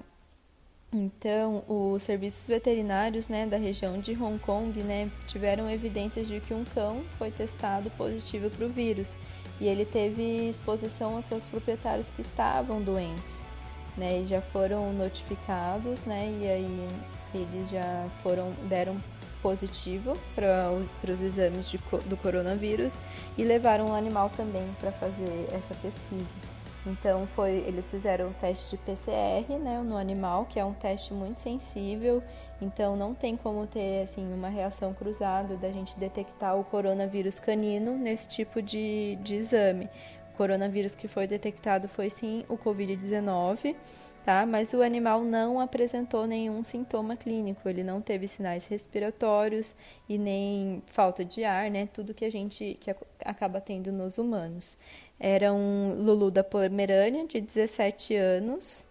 Então, 0.97 1.63
os 1.67 2.03
serviços 2.03 2.47
veterinários, 2.47 3.27
né, 3.27 3.45
da 3.45 3.57
região 3.57 3.99
de 3.99 4.11
Hong 4.13 4.39
Kong, 4.39 4.81
né, 4.81 5.09
tiveram 5.27 5.69
evidências 5.69 6.27
de 6.27 6.39
que 6.39 6.53
um 6.53 6.63
cão 6.63 7.03
foi 7.17 7.31
testado 7.31 7.89
positivo 7.91 8.49
para 8.49 8.65
o 8.65 8.69
vírus 8.69 9.17
e 9.59 9.67
ele 9.67 9.85
teve 9.85 10.49
exposição 10.49 11.15
aos 11.15 11.25
seus 11.25 11.43
proprietários 11.45 12.11
que 12.11 12.21
estavam 12.21 12.81
doentes 12.81 13.43
né? 13.97 14.21
E 14.21 14.25
já 14.25 14.41
foram 14.41 14.93
notificados, 14.93 16.01
né? 16.01 16.27
E 16.41 16.47
aí 16.47 16.87
eles 17.33 17.69
já 17.69 18.07
foram 18.21 18.51
deram 18.67 18.97
positivo 19.41 20.17
para 20.33 20.71
os 20.71 21.21
exames 21.21 21.69
de, 21.69 21.77
do 22.05 22.17
coronavírus 22.17 22.99
e 23.37 23.43
levaram 23.43 23.87
o 23.87 23.93
animal 23.93 24.31
também 24.35 24.67
para 24.79 24.91
fazer 24.91 25.47
essa 25.51 25.75
pesquisa. 25.75 26.54
Então 26.85 27.25
foi, 27.25 27.63
eles 27.67 27.89
fizeram 27.89 28.29
o 28.29 28.33
teste 28.33 28.75
de 28.75 28.83
PCR, 28.83 29.57
né, 29.59 29.81
no 29.81 29.97
animal, 29.97 30.45
que 30.45 30.59
é 30.59 30.65
um 30.65 30.73
teste 30.73 31.13
muito 31.13 31.39
sensível. 31.39 32.21
Então 32.61 32.95
não 32.95 33.13
tem 33.13 33.35
como 33.35 33.65
ter 33.65 34.03
assim 34.03 34.31
uma 34.33 34.49
reação 34.49 34.93
cruzada 34.93 35.57
da 35.57 35.71
gente 35.71 35.99
detectar 35.99 36.57
o 36.57 36.63
coronavírus 36.63 37.39
canino 37.39 37.97
nesse 37.97 38.29
tipo 38.29 38.61
de, 38.61 39.17
de 39.21 39.35
exame 39.35 39.89
coronavírus 40.35 40.95
que 40.95 41.07
foi 41.07 41.27
detectado 41.27 41.87
foi 41.87 42.09
sim 42.09 42.45
o 42.47 42.57
Covid-19, 42.57 43.75
tá? 44.23 44.45
Mas 44.45 44.73
o 44.73 44.81
animal 44.81 45.23
não 45.23 45.59
apresentou 45.59 46.27
nenhum 46.27 46.63
sintoma 46.63 47.15
clínico, 47.15 47.67
ele 47.67 47.83
não 47.83 48.01
teve 48.01 48.27
sinais 48.27 48.67
respiratórios 48.67 49.75
e 50.07 50.17
nem 50.17 50.83
falta 50.85 51.23
de 51.25 51.43
ar, 51.43 51.71
né? 51.71 51.87
Tudo 51.91 52.13
que 52.13 52.25
a 52.25 52.29
gente 52.29 52.77
que 52.79 52.93
acaba 53.23 53.59
tendo 53.59 53.91
nos 53.91 54.17
humanos. 54.17 54.77
Era 55.19 55.53
um 55.53 55.95
Lulu 55.97 56.29
da 56.29 56.43
Pomerânia 56.43 57.25
de 57.25 57.39
17 57.39 58.15
anos. 58.15 58.85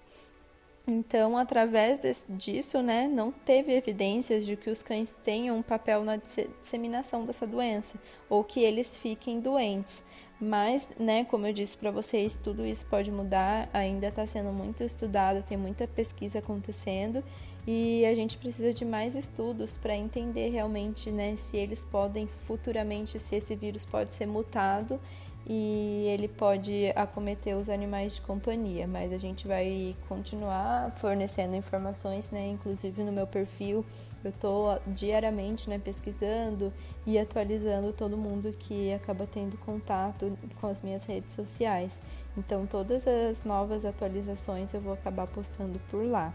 Então, 0.86 1.38
através 1.38 1.98
desse, 1.98 2.30
disso, 2.30 2.82
né, 2.82 3.08
não 3.08 3.32
teve 3.32 3.72
evidências 3.72 4.44
de 4.44 4.54
que 4.54 4.68
os 4.68 4.82
cães 4.82 5.16
tenham 5.24 5.56
um 5.56 5.62
papel 5.62 6.04
na 6.04 6.16
disseminação 6.16 7.24
dessa 7.24 7.46
doença 7.46 7.98
ou 8.28 8.44
que 8.44 8.60
eles 8.60 8.96
fiquem 8.96 9.40
doentes. 9.40 10.04
Mas, 10.38 10.88
né, 10.98 11.24
como 11.24 11.46
eu 11.46 11.54
disse 11.54 11.74
para 11.76 11.90
vocês, 11.90 12.38
tudo 12.42 12.66
isso 12.66 12.84
pode 12.86 13.10
mudar, 13.10 13.68
ainda 13.72 14.08
está 14.08 14.26
sendo 14.26 14.52
muito 14.52 14.82
estudado, 14.82 15.42
tem 15.42 15.56
muita 15.56 15.88
pesquisa 15.88 16.40
acontecendo 16.40 17.24
e 17.66 18.04
a 18.04 18.14
gente 18.14 18.36
precisa 18.36 18.74
de 18.74 18.84
mais 18.84 19.16
estudos 19.16 19.76
para 19.76 19.96
entender 19.96 20.50
realmente, 20.50 21.10
né, 21.10 21.34
se 21.36 21.56
eles 21.56 21.82
podem 21.82 22.26
futuramente, 22.46 23.18
se 23.18 23.36
esse 23.36 23.56
vírus 23.56 23.86
pode 23.86 24.12
ser 24.12 24.26
mutado 24.26 25.00
e 25.46 26.06
ele 26.08 26.26
pode 26.26 26.90
acometer 26.96 27.54
os 27.54 27.68
animais 27.68 28.14
de 28.14 28.22
companhia, 28.22 28.86
mas 28.86 29.12
a 29.12 29.18
gente 29.18 29.46
vai 29.46 29.94
continuar 30.08 30.92
fornecendo 30.96 31.54
informações, 31.54 32.30
né? 32.30 32.48
Inclusive 32.48 33.02
no 33.02 33.12
meu 33.12 33.26
perfil, 33.26 33.84
eu 34.24 34.30
estou 34.30 34.80
diariamente, 34.86 35.68
né, 35.68 35.78
pesquisando 35.78 36.72
e 37.06 37.18
atualizando 37.18 37.92
todo 37.92 38.16
mundo 38.16 38.54
que 38.58 38.90
acaba 38.94 39.26
tendo 39.26 39.58
contato 39.58 40.36
com 40.60 40.66
as 40.66 40.80
minhas 40.80 41.04
redes 41.04 41.34
sociais. 41.34 42.00
Então, 42.36 42.66
todas 42.66 43.06
as 43.06 43.44
novas 43.44 43.84
atualizações 43.84 44.72
eu 44.72 44.80
vou 44.80 44.94
acabar 44.94 45.26
postando 45.26 45.78
por 45.90 46.06
lá, 46.06 46.32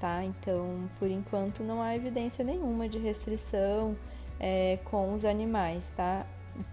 tá? 0.00 0.24
Então, 0.24 0.88
por 0.98 1.10
enquanto, 1.10 1.62
não 1.62 1.82
há 1.82 1.94
evidência 1.94 2.42
nenhuma 2.42 2.88
de 2.88 2.98
restrição 2.98 3.94
é, 4.40 4.78
com 4.84 5.12
os 5.12 5.26
animais, 5.26 5.90
tá? 5.90 6.26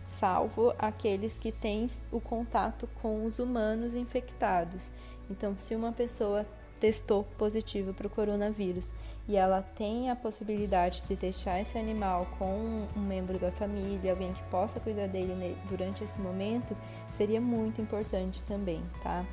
Salvo 0.06 0.74
aqueles 0.78 1.38
que 1.38 1.52
têm 1.52 1.88
o 2.12 2.20
contato 2.20 2.88
com 3.02 3.26
os 3.26 3.40
humanos 3.40 3.96
infectados. 3.96 4.92
Então, 5.30 5.58
se 5.58 5.76
uma 5.76 5.92
pessoa 5.92 6.46
testou 6.80 7.24
positivo 7.38 7.94
para 7.94 8.08
o 8.08 8.10
coronavírus 8.10 8.94
e 9.28 9.36
ela 9.36 9.62
tem 9.62 10.10
a 10.10 10.16
possibilidade 10.16 11.02
de 11.08 11.16
deixar 11.16 11.60
esse 11.60 11.78
animal 11.78 12.28
com 12.38 12.88
um 12.96 13.00
membro 13.00 13.38
da 13.40 13.52
família, 13.52 14.12
alguém 14.12 14.34
que 14.34 14.44
possa 14.44 14.80
cuidar 14.80 15.08
dele 15.08 15.58
durante 15.68 16.04
esse 16.04 16.20
momento, 16.20 16.76
seria 17.10 17.42
muito 17.42 17.82
importante 17.82 18.44
também, 18.44 18.82
tá? 19.04 19.26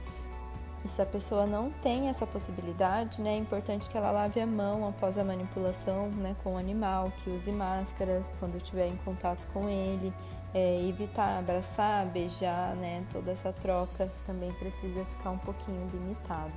E 0.84 0.88
se 0.88 1.00
a 1.00 1.06
pessoa 1.06 1.46
não 1.46 1.70
tem 1.70 2.08
essa 2.08 2.26
possibilidade, 2.26 3.22
né, 3.22 3.34
é 3.34 3.38
importante 3.38 3.88
que 3.88 3.96
ela 3.96 4.10
lave 4.10 4.38
a 4.38 4.46
mão 4.46 4.86
após 4.86 5.16
a 5.16 5.24
manipulação 5.24 6.10
né, 6.10 6.36
com 6.44 6.54
o 6.54 6.58
animal, 6.58 7.10
que 7.18 7.30
use 7.30 7.50
máscara 7.50 8.22
quando 8.38 8.56
estiver 8.56 8.88
em 8.88 8.96
contato 8.98 9.46
com 9.50 9.66
ele, 9.70 10.12
é, 10.54 10.88
evitar 10.88 11.40
abraçar, 11.40 12.06
beijar, 12.06 12.76
né, 12.76 13.04
toda 13.12 13.32
essa 13.32 13.52
troca 13.52 14.10
também 14.24 14.52
precisa 14.52 15.04
ficar 15.04 15.30
um 15.30 15.38
pouquinho 15.38 15.90
limitado. 15.92 16.52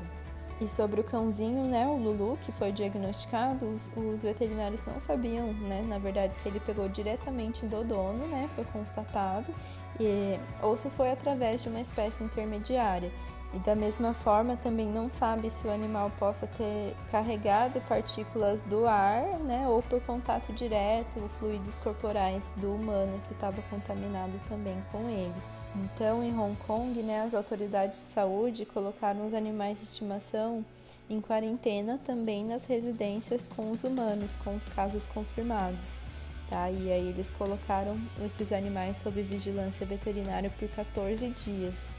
E 0.62 0.68
sobre 0.68 1.01
o 1.01 1.04
cãozinho, 1.04 1.66
né, 1.66 1.86
o 1.86 1.98
Lulu, 1.98 2.38
que 2.44 2.51
foi 2.51 2.72
diagnosticado, 2.72 3.66
os, 3.66 3.92
os, 3.96 4.24
veterinários 4.24 4.84
não 4.86 5.00
sabiam, 5.00 5.54
né, 5.54 5.84
na 5.88 6.00
verdade, 6.00 6.36
se 6.38 6.48
ele 6.48 6.60
pegou 6.60 6.88
diretamente 6.89 7.66
do 7.66 7.84
dono, 7.84 8.25
né, 8.27 8.50
foi 8.56 8.66
constatado, 8.66 9.54
e, 10.00 10.39
ou 10.62 10.75
se 10.75 10.89
foi 10.92 11.12
através 11.12 11.62
de 11.62 11.70
uma 11.70 11.82
espécie 11.82 12.24
intermediária. 12.24 13.12
E 13.54 13.60
da 13.60 13.75
mesma 13.75 14.13
forma, 14.13 14.58
também 14.58 14.88
não 14.88 15.10
sabe 15.10 15.50
se 15.50 15.66
o 15.66 15.72
animal 15.72 16.12
possa 16.20 16.46
ter 16.46 16.96
carregado 17.10 17.80
partículas 17.88 18.62
do 18.63 18.86
ar, 18.86 19.24
né, 19.39 19.66
ou 19.68 19.82
por 19.82 20.01
contato 20.01 20.51
direto, 20.51 21.30
fluidos 21.39 21.77
corporais 21.77 22.51
do 22.58 22.75
humano 22.75 23.22
que 23.27 23.34
estava 23.34 23.62
contaminado 23.70 24.34
também 24.50 24.77
com 24.92 25.10
ele. 25.10 25.34
Então, 25.75 26.24
em 26.24 26.38
Hong 26.38 26.56
Kong, 26.68 27.01
né, 27.01 27.22
as 27.22 27.34
autoridades 27.34 27.98
de 27.98 28.04
saúde 28.06 28.66
colocaram 28.66 29.25
os 29.25 29.34
animais 29.34 29.80
de 29.80 29.86
estimação 29.86 30.66
em 31.10 31.22
quarentena 31.22 32.00
também 32.06 32.44
nas 32.44 32.66
residências 32.66 33.48
com 33.56 33.72
os 33.72 33.84
humanos, 33.84 34.36
com 34.44 34.56
os 34.56 34.68
casos 34.68 35.08
confirmados. 35.08 36.01
Tá? 36.50 36.70
E 36.70 36.92
aí 36.92 37.10
eles 37.10 37.30
colocaram 37.32 37.98
esses 38.25 38.51
animais 38.51 38.98
sob 38.98 39.22
vigilância 39.22 39.86
veterinária 39.86 40.50
por 40.58 40.68
14 40.70 41.27
dias. 41.30 41.94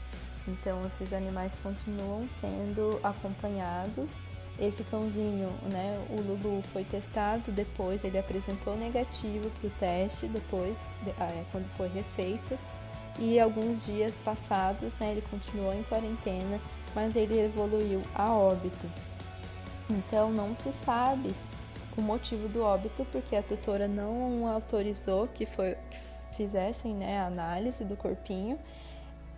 Então 0.47 0.85
esses 0.85 1.13
animais 1.13 1.57
continuam 1.61 2.27
sendo 2.29 2.99
acompanhados. 3.03 4.17
Esse 4.59 4.83
cãozinho, 4.83 5.49
né, 5.71 6.05
o 6.09 6.19
Lulu 6.19 6.61
foi 6.73 6.83
testado 6.83 7.49
depois, 7.51 8.03
ele 8.03 8.17
apresentou 8.17 8.75
negativo 8.75 9.49
para 9.51 9.67
o 9.67 9.71
teste 9.79 10.27
depois, 10.27 10.83
é, 11.07 11.43
quando 11.51 11.69
foi 11.77 11.87
refeito. 11.87 12.59
E 13.17 13.39
alguns 13.39 13.85
dias 13.85 14.19
passados, 14.19 14.95
né, 14.97 15.11
ele 15.11 15.23
continuou 15.29 15.73
em 15.73 15.83
quarentena, 15.83 16.59
mas 16.93 17.15
ele 17.15 17.39
evoluiu 17.39 18.01
a 18.13 18.33
óbito. 18.33 18.87
Então 19.89 20.31
não 20.31 20.55
se 20.55 20.71
sabe 20.71 21.33
o 21.97 22.01
motivo 22.01 22.47
do 22.47 22.63
óbito, 22.63 23.05
porque 23.11 23.35
a 23.35 23.43
tutora 23.43 23.87
não 23.87 24.47
autorizou 24.47 25.27
que, 25.27 25.45
foi, 25.45 25.75
que 25.89 26.35
fizessem 26.35 26.93
né, 26.93 27.19
a 27.19 27.27
análise 27.27 27.83
do 27.83 27.95
corpinho, 27.95 28.57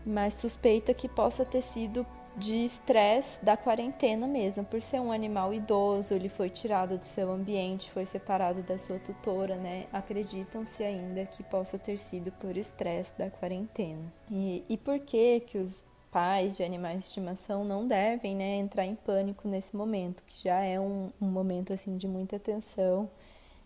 mas 0.05 0.35
suspeita 0.35 0.93
que 0.93 1.07
possa 1.07 1.45
ter 1.45 1.61
sido 1.61 2.05
de 2.35 2.63
estresse 2.63 3.43
da 3.43 3.57
quarentena 3.57 4.25
mesmo, 4.25 4.63
por 4.63 4.81
ser 4.81 4.99
um 5.01 5.11
animal 5.11 5.53
idoso, 5.53 6.13
ele 6.13 6.29
foi 6.29 6.49
tirado 6.49 6.97
do 6.97 7.03
seu 7.03 7.31
ambiente, 7.31 7.91
foi 7.91 8.05
separado 8.05 8.63
da 8.63 8.77
sua 8.77 8.99
tutora, 8.99 9.55
né? 9.55 9.85
Acreditam-se 9.91 10.83
ainda 10.83 11.25
que 11.25 11.43
possa 11.43 11.77
ter 11.77 11.97
sido 11.97 12.31
por 12.31 12.55
estresse 12.55 13.13
da 13.17 13.29
quarentena. 13.29 14.11
E, 14.29 14.63
e 14.69 14.77
por 14.77 14.99
que 14.99 15.41
que 15.41 15.57
os 15.57 15.85
pais 16.11 16.57
de 16.57 16.63
animais 16.63 16.97
de 16.97 17.03
estimação 17.05 17.63
não 17.63 17.87
devem 17.87 18.35
né, 18.35 18.57
entrar 18.57 18.85
em 18.85 18.95
pânico 18.95 19.47
nesse 19.47 19.75
momento, 19.75 20.23
que 20.23 20.43
já 20.43 20.61
é 20.61 20.79
um, 20.79 21.09
um 21.21 21.27
momento 21.27 21.71
assim 21.73 21.97
de 21.97 22.07
muita 22.07 22.37
tensão. 22.37 23.09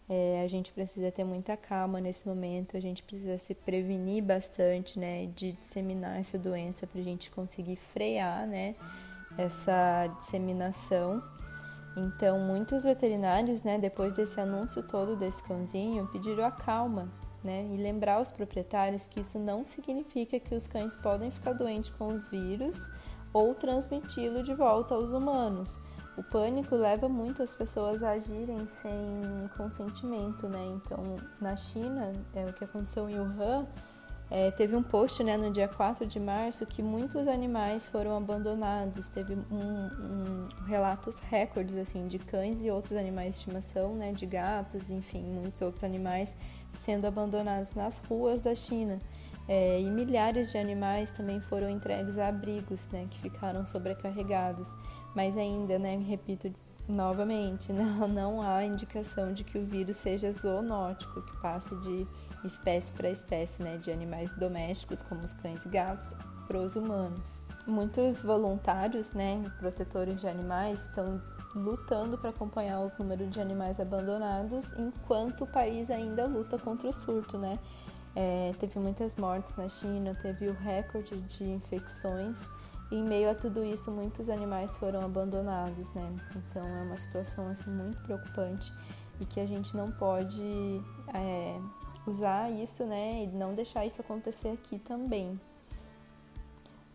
É, 0.08 0.44
a 0.44 0.48
gente 0.48 0.72
precisa 0.72 1.12
ter 1.12 1.24
muita 1.24 1.58
calma 1.58 2.00
nesse 2.00 2.28
momento, 2.28 2.78
a 2.78 2.80
gente 2.80 3.02
precisa 3.02 3.40
se 3.40 3.56
prevenir 3.56 4.24
bastante 4.24 5.00
né, 5.00 5.26
de 5.36 5.54
disseminar 5.54 6.20
essa 6.20 6.38
doença 6.38 6.86
para 6.86 7.02
a 7.02 7.04
gente 7.04 7.32
conseguir 7.32 7.76
frear 7.76 8.46
né, 8.46 8.76
essa 9.36 10.08
disseminação. 10.20 11.24
Então, 11.98 12.40
muitos 12.40 12.84
veterinários, 12.84 13.64
né, 13.64 13.80
depois 13.80 14.14
desse 14.14 14.40
anúncio 14.40 14.84
todo 14.84 15.16
desse 15.16 15.42
cãozinho, 15.44 16.08
pediram 16.12 16.46
a 16.46 16.52
calma, 16.52 17.10
né? 17.44 17.66
E 17.72 17.78
lembrar 17.78 18.22
os 18.22 18.30
proprietários 18.30 19.08
que 19.08 19.22
isso 19.22 19.40
não 19.40 19.66
significa 19.66 20.40
que 20.40 20.54
os 20.54 20.68
cães 20.68 20.98
podem 20.98 21.32
ficar 21.32 21.54
doentes 21.54 21.92
com 21.92 22.08
os 22.08 22.28
vírus 22.28 22.90
ou 23.32 23.56
transmiti-lo 23.56 24.44
de 24.44 24.54
volta 24.54 24.96
aos 24.96 25.12
humanos. 25.12 25.80
O 26.18 26.24
pânico 26.24 26.76
leva 26.76 27.10
muito 27.10 27.44
as 27.44 27.54
pessoas 27.54 28.02
a 28.02 28.12
agirem 28.12 28.66
sem 28.66 28.92
consentimento, 29.58 30.48
né? 30.48 30.66
Então, 30.78 31.18
na 31.42 31.58
China, 31.58 32.14
é 32.34 32.46
o 32.46 32.54
que 32.54 32.64
aconteceu 32.64 33.10
em 33.10 33.20
Wuhan, 33.20 33.68
é, 34.30 34.50
teve 34.50 34.76
um 34.76 34.82
post 34.82 35.24
né, 35.24 35.38
no 35.38 35.52
dia 35.52 35.68
4 35.68 36.06
de 36.06 36.20
março 36.20 36.66
que 36.66 36.82
muitos 36.82 37.28
animais 37.28 37.86
foram 37.86 38.18
abandonados. 38.18 39.08
Teve 39.10 39.36
um, 39.36 39.56
um, 39.56 40.48
relatos 40.66 41.20
recordes 41.20 41.76
assim 41.76 42.08
de 42.08 42.18
cães 42.18 42.64
e 42.64 42.72
outros 42.72 42.98
animais 42.98 43.32
de 43.32 43.38
estimação, 43.38 43.96
né, 43.96 44.12
de 44.12 44.26
gatos, 44.26 44.90
enfim, 44.90 45.22
muitos 45.22 45.62
outros 45.62 45.84
animais 45.84 46.36
sendo 46.74 47.06
abandonados 47.06 47.74
nas 47.74 48.00
ruas 48.10 48.42
da 48.42 48.56
China. 48.56 49.00
É, 49.48 49.80
e 49.80 49.90
milhares 49.90 50.52
de 50.52 50.58
animais 50.58 51.12
também 51.12 51.40
foram 51.40 51.70
entregues 51.70 52.18
a 52.18 52.30
abrigos, 52.30 52.88
né, 52.90 53.08
que 53.10 53.20
ficaram 53.20 53.66
sobrecarregados. 53.66 54.76
Mas 55.16 55.38
ainda, 55.38 55.78
né, 55.78 55.98
repito 55.98 56.52
novamente, 56.88 57.72
não, 57.74 58.08
não 58.08 58.42
há 58.42 58.64
indicação 58.64 59.34
de 59.34 59.44
que 59.44 59.58
o 59.58 59.66
vírus 59.66 59.98
seja 59.98 60.32
zoonótico, 60.32 61.22
que 61.22 61.38
passe 61.38 61.76
de 61.82 62.08
espécie 62.44 62.94
para 62.94 63.10
espécie, 63.10 63.62
né, 63.62 63.78
de 63.78 63.92
animais 63.92 64.32
domésticos, 64.32 65.02
como 65.04 65.22
os 65.22 65.34
cães 65.34 65.64
e 65.66 65.70
gatos, 65.70 66.14
para 66.48 66.60
os 66.60 66.76
humanos. 66.76 67.42
Muitos 67.66 68.22
voluntários, 68.22 69.12
né, 69.14 69.44
protetores 69.60 70.22
de 70.22 70.28
animais, 70.28 70.86
estão 70.86 71.20
lutando 71.56 72.18
para 72.18 72.30
acompanhar 72.30 72.80
o 72.82 72.92
número 73.00 73.26
de 73.28 73.40
animais 73.40 73.80
abandonados, 73.80 74.74
enquanto 74.78 75.46
o 75.46 75.48
país 75.48 75.90
ainda 75.90 76.28
luta 76.28 76.60
contra 76.60 76.90
o 76.90 76.94
surto, 76.94 77.38
né? 77.38 77.58
É, 78.16 78.54
teve 78.60 78.80
muitas 78.80 79.18
mortes 79.18 79.56
na 79.56 79.68
China, 79.68 80.18
teve 80.22 80.48
o 80.48 80.54
recorde 80.54 81.20
de 81.22 81.44
infecções 81.44 82.48
e 82.92 82.96
em 82.96 83.04
meio 83.04 83.30
a 83.30 83.36
tudo 83.36 83.64
isso 83.64 83.92
muitos 83.92 84.30
animais 84.30 84.78
foram 84.78 85.02
abandonados, 85.02 85.90
né? 85.94 86.16
Então 86.36 86.66
é 86.66 86.84
uma 86.84 86.98
situação 86.98 87.48
assim 87.50 87.70
muito 87.70 87.98
preocupante 88.04 88.72
e 89.20 89.26
que 89.26 89.40
a 89.40 89.46
gente 89.46 89.76
não 89.76 89.92
pode 89.92 90.42
é, 91.14 91.60
usar 92.08 92.50
isso, 92.52 92.86
né? 92.86 93.24
E 93.24 93.28
não 93.28 93.54
deixar 93.54 93.86
isso 93.86 94.00
acontecer 94.00 94.50
aqui 94.50 94.80
também. 94.80 95.40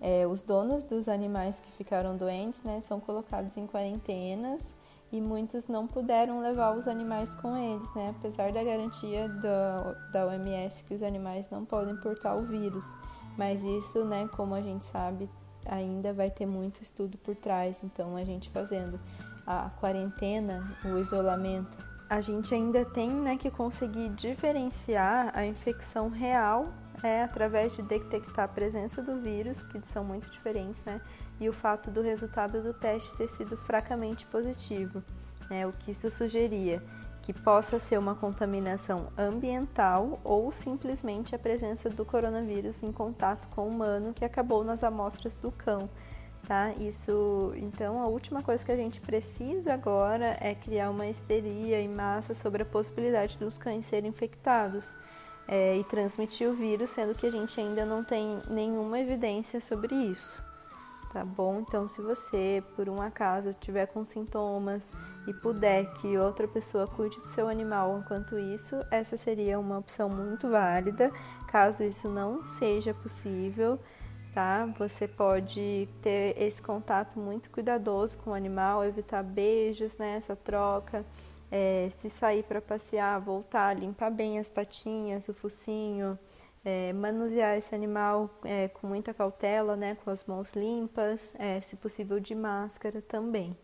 É, 0.01 0.27
os 0.27 0.43
donos 0.43 0.85
dos 0.85 1.09
animais 1.09 1.61
que 1.61 1.71
ficaram 1.73 2.17
doentes 2.17 2.63
né, 2.63 2.81
são 2.81 2.99
colocados 2.99 3.59
em 3.59 3.67
quarentenas 3.67 4.75
e 5.13 5.21
muitos 5.21 5.67
não 5.67 5.87
puderam 5.87 6.41
levar 6.41 6.77
os 6.77 6.87
animais 6.87 7.35
com 7.35 7.57
eles, 7.57 7.93
né, 7.95 8.15
apesar 8.17 8.53
da 8.53 8.63
garantia 8.63 9.29
do, 9.29 10.13
da 10.13 10.27
OMS 10.27 10.85
que 10.85 10.95
os 10.95 11.03
animais 11.03 11.51
não 11.51 11.65
podem 11.65 11.97
portar 11.97 12.37
o 12.37 12.43
vírus. 12.43 12.97
Mas 13.37 13.65
isso, 13.65 14.05
né, 14.05 14.29
como 14.37 14.55
a 14.55 14.61
gente 14.61 14.85
sabe, 14.85 15.29
ainda 15.67 16.13
vai 16.13 16.31
ter 16.31 16.47
muito 16.47 16.83
estudo 16.83 17.17
por 17.19 17.35
trás. 17.35 17.83
Então, 17.83 18.17
a 18.17 18.25
gente 18.25 18.51
fazendo 18.51 19.01
a 19.47 19.71
quarentena, 19.81 20.77
o 20.85 20.99
isolamento, 20.99 21.77
a 22.09 22.21
gente 22.21 22.55
ainda 22.55 22.85
tem 22.85 23.09
né, 23.09 23.37
que 23.37 23.51
conseguir 23.51 24.11
diferenciar 24.11 25.31
a 25.33 25.47
infecção 25.47 26.09
real 26.09 26.73
é 27.03 27.23
através 27.23 27.75
de 27.75 27.83
detectar 27.83 28.45
a 28.45 28.49
presença 28.49 29.03
do 29.03 29.17
vírus, 29.17 29.63
que 29.63 29.81
são 29.87 30.05
muito 30.05 30.29
diferentes, 30.29 30.85
né? 30.85 31.01
E 31.41 31.49
o 31.49 31.53
fato 31.53 31.91
do 31.91 32.03
resultado 32.03 32.63
do 32.63 32.75
teste 32.75 33.17
ter 33.17 33.29
sido 33.29 33.57
fracamente 33.57 34.27
positivo, 34.27 35.03
né? 35.49 35.67
O 35.67 35.73
que 35.73 35.91
isso 35.91 36.11
sugeria 36.11 36.83
que 37.23 37.33
possa 37.33 37.79
ser 37.79 37.99
uma 37.99 38.15
contaminação 38.15 39.09
ambiental 39.17 40.19
ou 40.25 40.51
simplesmente 40.51 41.35
a 41.35 41.39
presença 41.39 41.89
do 41.89 42.05
coronavírus 42.05 42.83
em 42.83 42.91
contato 42.91 43.49
com 43.55 43.63
o 43.63 43.69
humano 43.69 44.13
que 44.13 44.25
acabou 44.25 44.65
nas 44.65 44.83
amostras 44.83 45.37
do 45.37 45.53
cão, 45.53 45.89
tá? 46.47 46.73
Isso, 46.73 47.53
então, 47.57 48.03
a 48.03 48.07
última 48.07 48.43
coisa 48.43 48.65
que 48.65 48.73
a 48.73 48.77
gente 48.77 49.01
precisa 49.01 49.75
agora 49.75 50.37
é 50.41 50.55
criar 50.55 50.91
uma 50.91 51.07
histeria 51.07 51.81
em 51.81 51.89
massa 51.89 52.35
sobre 52.35 52.63
a 52.63 52.67
possibilidade 52.67 53.39
dos 53.39 53.57
cães 53.59 53.87
serem 53.87 54.11
infectados 54.11 54.97
é, 55.47 55.77
e 55.77 55.85
transmitir 55.85 56.49
o 56.49 56.55
vírus, 56.55 56.91
sendo 56.91 57.15
que 57.15 57.27
a 57.27 57.31
gente 57.31 57.61
ainda 57.61 57.85
não 57.85 58.03
tem 58.03 58.41
nenhuma 58.49 58.99
evidência 58.99 59.61
sobre 59.61 59.95
isso. 59.95 60.50
Tá 61.13 61.25
bom? 61.25 61.59
Então, 61.59 61.89
se 61.89 62.01
você, 62.01 62.63
por 62.77 62.89
um 62.89 63.03
acaso, 63.03 63.53
tiver 63.55 63.87
com 63.87 64.05
sintomas 64.05 64.93
e 65.27 65.35
puder 65.35 65.93
que 65.95 66.17
outra 66.17 66.47
pessoa 66.47 66.87
cuide 66.87 67.17
do 67.17 67.27
seu 67.27 67.49
animal 67.49 67.99
enquanto 67.99 68.39
isso, 68.39 68.77
essa 68.93 69.17
seria 69.17 69.59
uma 69.59 69.79
opção 69.79 70.09
muito 70.09 70.49
válida. 70.49 71.11
Caso 71.49 71.83
isso 71.83 72.09
não 72.09 72.45
seja 72.45 72.95
possível, 72.95 73.77
tá? 74.33 74.67
Você 74.79 75.09
pode 75.09 75.89
ter 76.01 76.41
esse 76.41 76.63
contato 76.63 77.19
muito 77.19 77.51
cuidadoso 77.51 78.17
com 78.19 78.31
o 78.31 78.35
animal, 78.35 78.85
evitar 78.85 79.25
beijos, 79.25 79.97
né? 79.99 80.15
Essa 80.17 80.37
troca 80.37 81.05
é, 81.51 81.89
se 81.91 82.09
sair 82.09 82.45
para 82.45 82.61
passear, 82.61 83.21
voltar, 83.21 83.77
limpar 83.77 84.11
bem 84.11 84.39
as 84.39 84.49
patinhas, 84.49 85.29
o 85.29 85.35
focinho, 85.35 86.17
é, 86.65 86.93
manusear 86.93 87.57
esse 87.57 87.75
animal 87.75 88.31
é, 88.45 88.69
com 88.69 88.87
muita 88.87 89.15
cautela, 89.15 89.77
né, 89.77 89.97
com 90.05 90.11
as 90.11 90.25
mãos 90.25 90.53
limpas, 90.53 91.33
é, 91.39 91.61
se 91.61 91.77
possível 91.77 92.21
de 92.21 92.35
máscara 92.35 93.01
também. 93.01 93.57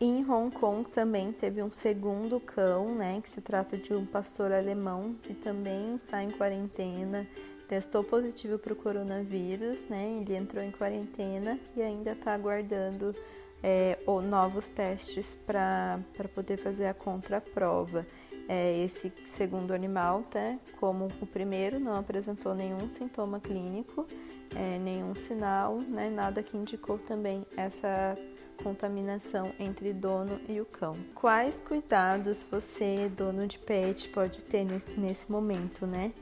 Em 0.00 0.28
Hong 0.28 0.54
Kong 0.56 0.88
também 0.90 1.32
teve 1.32 1.62
um 1.62 1.70
segundo 1.70 2.40
cão, 2.40 2.94
né, 2.94 3.20
que 3.22 3.28
se 3.28 3.40
trata 3.40 3.76
de 3.76 3.94
um 3.94 4.04
pastor 4.04 4.52
alemão 4.52 5.14
que 5.22 5.34
também 5.34 5.94
está 5.94 6.22
em 6.22 6.30
quarentena, 6.30 7.26
testou 7.68 8.02
positivo 8.02 8.58
para 8.58 8.72
o 8.72 8.76
coronavírus, 8.76 9.84
né, 9.84 10.18
ele 10.20 10.34
entrou 10.34 10.62
em 10.62 10.70
quarentena 10.70 11.58
e 11.76 11.82
ainda 11.82 12.12
está 12.12 12.34
aguardando 12.34 13.14
é, 13.62 13.96
novos 14.28 14.68
testes 14.68 15.34
para 15.46 15.98
poder 16.34 16.58
fazer 16.58 16.86
a 16.86 16.92
contraprova. 16.92 18.04
É, 18.48 18.84
esse 18.84 19.12
segundo 19.26 19.72
animal, 19.72 20.22
tá? 20.30 20.58
como 20.78 21.08
o 21.20 21.26
primeiro, 21.26 21.80
não 21.80 21.96
apresentou 21.96 22.54
nenhum 22.54 22.90
sintoma 22.90 23.40
clínico, 23.40 24.06
é, 24.54 24.78
nenhum 24.78 25.14
sinal, 25.14 25.78
né? 25.88 26.10
nada 26.10 26.42
que 26.42 26.56
indicou 26.56 26.98
também 26.98 27.46
essa 27.56 28.16
contaminação 28.62 29.52
entre 29.58 29.92
dono 29.92 30.38
e 30.48 30.60
o 30.60 30.66
cão. 30.66 30.92
Quais 31.14 31.58
cuidados 31.60 32.44
você, 32.50 33.10
dono 33.16 33.46
de 33.46 33.58
pet, 33.58 34.08
pode 34.10 34.42
ter 34.42 34.64
nesse, 34.64 35.00
nesse 35.00 35.32
momento, 35.32 35.86
né? 35.86 36.12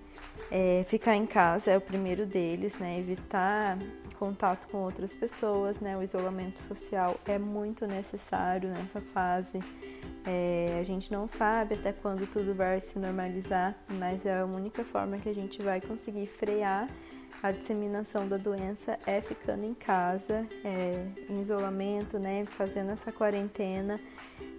É, 0.50 0.84
ficar 0.88 1.16
em 1.16 1.26
casa 1.26 1.70
é 1.70 1.76
o 1.76 1.80
primeiro 1.80 2.26
deles, 2.26 2.78
né? 2.78 2.98
Evitar 2.98 3.78
contato 4.22 4.68
com 4.68 4.78
outras 4.78 5.12
pessoas, 5.12 5.80
né? 5.80 5.96
O 5.96 6.02
isolamento 6.02 6.60
social 6.62 7.18
é 7.26 7.38
muito 7.38 7.86
necessário 7.88 8.68
nessa 8.68 9.00
fase. 9.00 9.58
É, 10.24 10.78
a 10.80 10.84
gente 10.84 11.10
não 11.10 11.26
sabe 11.26 11.74
até 11.74 11.92
quando 11.92 12.26
tudo 12.32 12.54
vai 12.54 12.80
se 12.80 12.98
normalizar, 12.98 13.76
mas 13.90 14.24
é 14.24 14.40
a 14.40 14.44
única 14.44 14.84
forma 14.84 15.18
que 15.18 15.28
a 15.28 15.34
gente 15.34 15.60
vai 15.62 15.80
conseguir 15.80 16.26
frear 16.26 16.88
a 17.40 17.50
disseminação 17.50 18.28
da 18.28 18.36
doença 18.36 18.98
é 19.06 19.20
ficando 19.20 19.64
em 19.64 19.74
casa, 19.74 20.46
é, 20.64 21.06
em 21.28 21.40
isolamento, 21.40 22.18
né, 22.18 22.44
fazendo 22.44 22.90
essa 22.90 23.10
quarentena, 23.10 24.00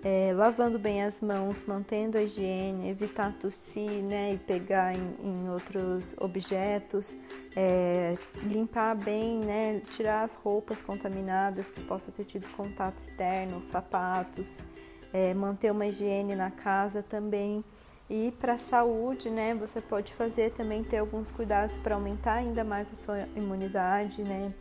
é, 0.03 0.33
lavando 0.33 0.77
bem 0.77 1.01
as 1.01 1.21
mãos, 1.21 1.63
mantendo 1.65 2.17
a 2.17 2.21
higiene, 2.21 2.89
evitar 2.89 3.33
tossir 3.39 3.89
né, 3.89 4.33
e 4.33 4.37
pegar 4.37 4.93
em, 4.93 5.15
em 5.23 5.49
outros 5.49 6.13
objetos, 6.19 7.15
é, 7.55 8.17
limpar 8.43 8.95
bem, 8.95 9.39
né, 9.39 9.81
tirar 9.95 10.23
as 10.23 10.33
roupas 10.33 10.81
contaminadas 10.81 11.71
que 11.71 11.81
possam 11.83 12.13
ter 12.13 12.25
tido 12.25 12.47
contato 12.53 12.97
externo, 12.97 13.63
sapatos, 13.63 14.59
é, 15.13 15.33
manter 15.33 15.71
uma 15.71 15.85
higiene 15.85 16.35
na 16.35 16.49
casa 16.49 17.03
também. 17.03 17.63
E 18.09 18.33
para 18.39 18.53
a 18.53 18.59
saúde, 18.59 19.29
né, 19.29 19.53
você 19.53 19.79
pode 19.79 20.13
fazer 20.13 20.51
também 20.51 20.83
ter 20.83 20.97
alguns 20.97 21.31
cuidados 21.31 21.77
para 21.77 21.95
aumentar 21.95 22.33
ainda 22.33 22.63
mais 22.63 22.91
a 22.91 22.95
sua 22.95 23.19
imunidade, 23.35 24.23
né? 24.23 24.53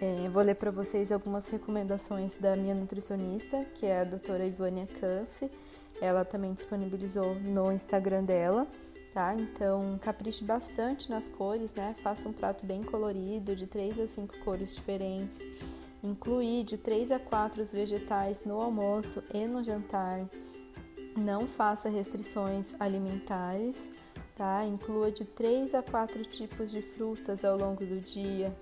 É, 0.00 0.28
vou 0.28 0.42
ler 0.42 0.54
para 0.54 0.70
vocês 0.70 1.10
algumas 1.10 1.48
recomendações 1.48 2.34
da 2.36 2.54
minha 2.54 2.74
nutricionista, 2.74 3.64
que 3.74 3.84
é 3.84 4.00
a 4.00 4.04
doutora 4.04 4.46
Ivânia 4.46 4.86
Cance. 5.00 5.50
Ela 6.00 6.24
também 6.24 6.52
disponibilizou 6.52 7.34
no 7.34 7.72
Instagram 7.72 8.22
dela, 8.22 8.66
tá? 9.12 9.34
Então, 9.34 9.98
capriche 10.00 10.44
bastante 10.44 11.10
nas 11.10 11.28
cores, 11.28 11.74
né? 11.74 11.96
Faça 12.00 12.28
um 12.28 12.32
prato 12.32 12.64
bem 12.64 12.84
colorido, 12.84 13.56
de 13.56 13.66
3 13.66 13.98
a 13.98 14.06
5 14.06 14.38
cores 14.38 14.76
diferentes. 14.76 15.44
Incluir 16.02 16.64
de 16.64 16.76
3 16.76 17.10
a 17.10 17.18
4 17.18 17.62
os 17.62 17.72
vegetais 17.72 18.44
no 18.44 18.60
almoço 18.60 19.22
e 19.34 19.46
no 19.46 19.64
jantar 19.64 20.28
não 21.16 21.46
faça 21.48 21.88
restrições 21.88 22.72
alimentares, 22.78 23.90
tá? 24.36 24.64
Inclua 24.64 25.10
de 25.10 25.24
3 25.24 25.74
a 25.74 25.82
4 25.82 26.24
tipos 26.24 26.70
de 26.70 26.80
frutas 26.80 27.44
ao 27.44 27.58
longo 27.58 27.84
do 27.84 28.00
dia. 28.00 28.56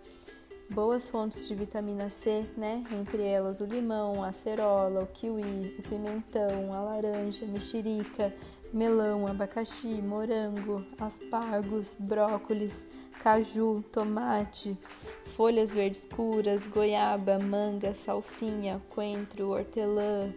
Boas 0.70 1.08
fontes 1.08 1.46
de 1.46 1.54
vitamina 1.54 2.10
C, 2.10 2.44
né? 2.56 2.82
Entre 2.90 3.22
elas 3.22 3.60
o 3.60 3.64
limão, 3.64 4.24
a 4.24 4.28
acerola, 4.28 5.02
o 5.02 5.06
kiwi, 5.06 5.76
o 5.78 5.82
pimentão, 5.82 6.72
a 6.72 6.80
laranja, 6.80 7.46
mexerica, 7.46 8.34
melão, 8.72 9.26
abacaxi, 9.26 10.00
morango, 10.02 10.84
aspargos, 10.98 11.96
brócolis, 11.98 12.86
caju, 13.22 13.84
tomate, 13.92 14.76
folhas 15.36 15.72
verdes 15.72 16.00
escuras, 16.00 16.66
goiaba, 16.66 17.38
manga, 17.38 17.94
salsinha, 17.94 18.82
coentro, 18.90 19.50
hortelã, 19.50 20.32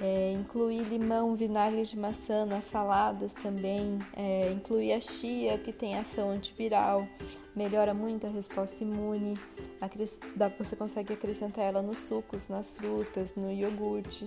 é, 0.00 0.32
incluir 0.32 0.82
limão, 0.84 1.34
vinagre 1.34 1.82
de 1.82 1.98
maçã 1.98 2.44
nas 2.44 2.64
saladas 2.64 3.32
também. 3.32 3.98
É, 4.16 4.50
incluir 4.52 4.92
a 4.92 5.00
chia, 5.00 5.58
que 5.58 5.72
tem 5.72 5.96
ação 5.96 6.30
antiviral, 6.30 7.06
melhora 7.54 7.94
muito 7.94 8.26
a 8.26 8.30
resposta 8.30 8.82
imune. 8.82 9.34
Você 10.58 10.76
consegue 10.76 11.12
acrescentar 11.12 11.64
ela 11.64 11.82
nos 11.82 11.98
sucos, 11.98 12.48
nas 12.48 12.70
frutas, 12.70 13.34
no 13.34 13.52
iogurte. 13.52 14.24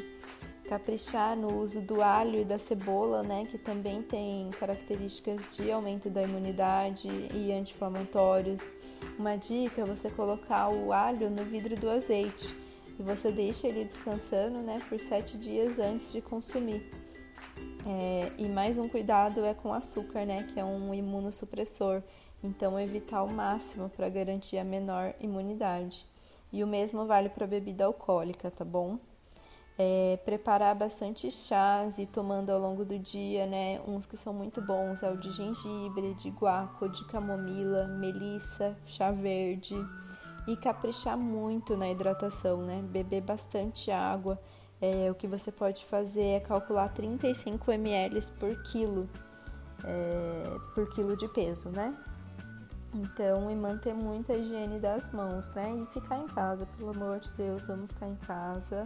Caprichar 0.67 1.38
no 1.38 1.62
uso 1.62 1.80
do 1.80 2.01
alho 2.01 2.41
e 2.41 2.43
da 2.43 2.60
cebola, 2.60 3.23
né, 3.23 3.45
que 3.49 3.58
também 3.58 4.01
tem 4.01 4.49
características 4.60 5.56
de 5.56 5.71
aumento 5.71 6.10
da 6.10 6.21
imunidade 6.21 7.08
e 7.34 7.53
anti-inflamatórios. 7.53 8.62
Uma 9.17 9.38
dica 9.38 9.82
é 9.82 9.86
você 9.86 10.10
colocar 10.10 10.67
o 10.67 10.91
alho 10.91 11.30
no 11.30 11.43
vidro 11.45 11.77
do 11.77 11.89
azeite 11.89 12.66
e 12.99 13.03
você 13.03 13.31
deixa 13.31 13.67
ele 13.67 13.86
descansando 13.86 14.62
né, 14.62 14.81
por 14.89 14.99
sete 14.99 15.38
dias 15.38 15.77
antes 15.79 16.12
de 16.12 16.21
consumir. 16.21 16.89
É, 17.86 18.31
e 18.38 18.47
mais 18.49 18.77
um 18.77 18.89
cuidado 18.89 19.45
é 19.45 19.53
com 19.53 19.71
açúcar, 19.73 20.25
né, 20.25 20.43
que 20.43 20.60
é 20.60 20.65
um 20.65 20.93
imunossupressor, 20.93 22.01
então 22.43 22.79
evitar 22.79 23.19
ao 23.19 23.27
máximo 23.27 23.89
para 23.89 24.10
garantir 24.10 24.57
a 24.57 24.63
menor 24.63 25.13
imunidade. 25.19 26.05
E 26.51 26.63
o 26.63 26.67
mesmo 26.67 27.05
vale 27.05 27.29
para 27.29 27.45
bebida 27.45 27.86
alcoólica, 27.86 28.49
tá 28.49 28.65
bom? 28.65 28.97
É, 29.79 30.17
preparar 30.25 30.73
bastante 30.73 31.29
chás 31.29 31.99
e 31.99 32.05
tomando 32.07 32.49
ao 32.49 32.60
longo 32.60 32.83
do 32.83 32.97
dia, 32.97 33.45
né? 33.45 33.79
Uns 33.88 34.07
que 34.07 34.17
são 34.17 34.33
muito 34.33 34.60
bons 34.60 35.03
é 35.03 35.12
o 35.12 35.17
de 35.17 35.31
gengibre, 35.31 36.15
de 36.15 36.29
guaco, 36.29 36.89
de 36.89 37.05
camomila, 37.05 37.86
melissa, 37.88 38.75
chá 38.86 39.12
verde 39.12 39.75
e 40.47 40.55
caprichar 40.55 41.17
muito 41.17 41.75
na 41.75 41.89
hidratação, 41.89 42.62
né? 42.62 42.81
Beber 42.89 43.21
bastante 43.21 43.91
água. 43.91 44.39
É, 44.81 45.10
o 45.12 45.15
que 45.15 45.27
você 45.27 45.51
pode 45.51 45.86
fazer 45.86 46.23
é 46.23 46.39
calcular 46.39 46.89
35 46.89 47.71
ml 47.71 48.19
por 48.39 48.55
quilo, 48.63 49.10
é, 49.83 50.57
por 50.73 50.89
quilo 50.89 51.17
de 51.17 51.27
peso, 51.27 51.69
né? 51.69 51.95
Então, 52.93 53.51
e 53.51 53.55
manter 53.55 53.93
muita 53.93 54.33
higiene 54.33 54.79
das 54.79 55.12
mãos, 55.12 55.49
né? 55.49 55.75
E 55.83 55.93
ficar 55.93 56.19
em 56.19 56.27
casa, 56.27 56.65
pelo 56.77 56.91
amor 56.91 57.19
de 57.19 57.29
Deus, 57.31 57.62
vamos 57.67 57.91
ficar 57.91 58.07
em 58.07 58.15
casa 58.15 58.86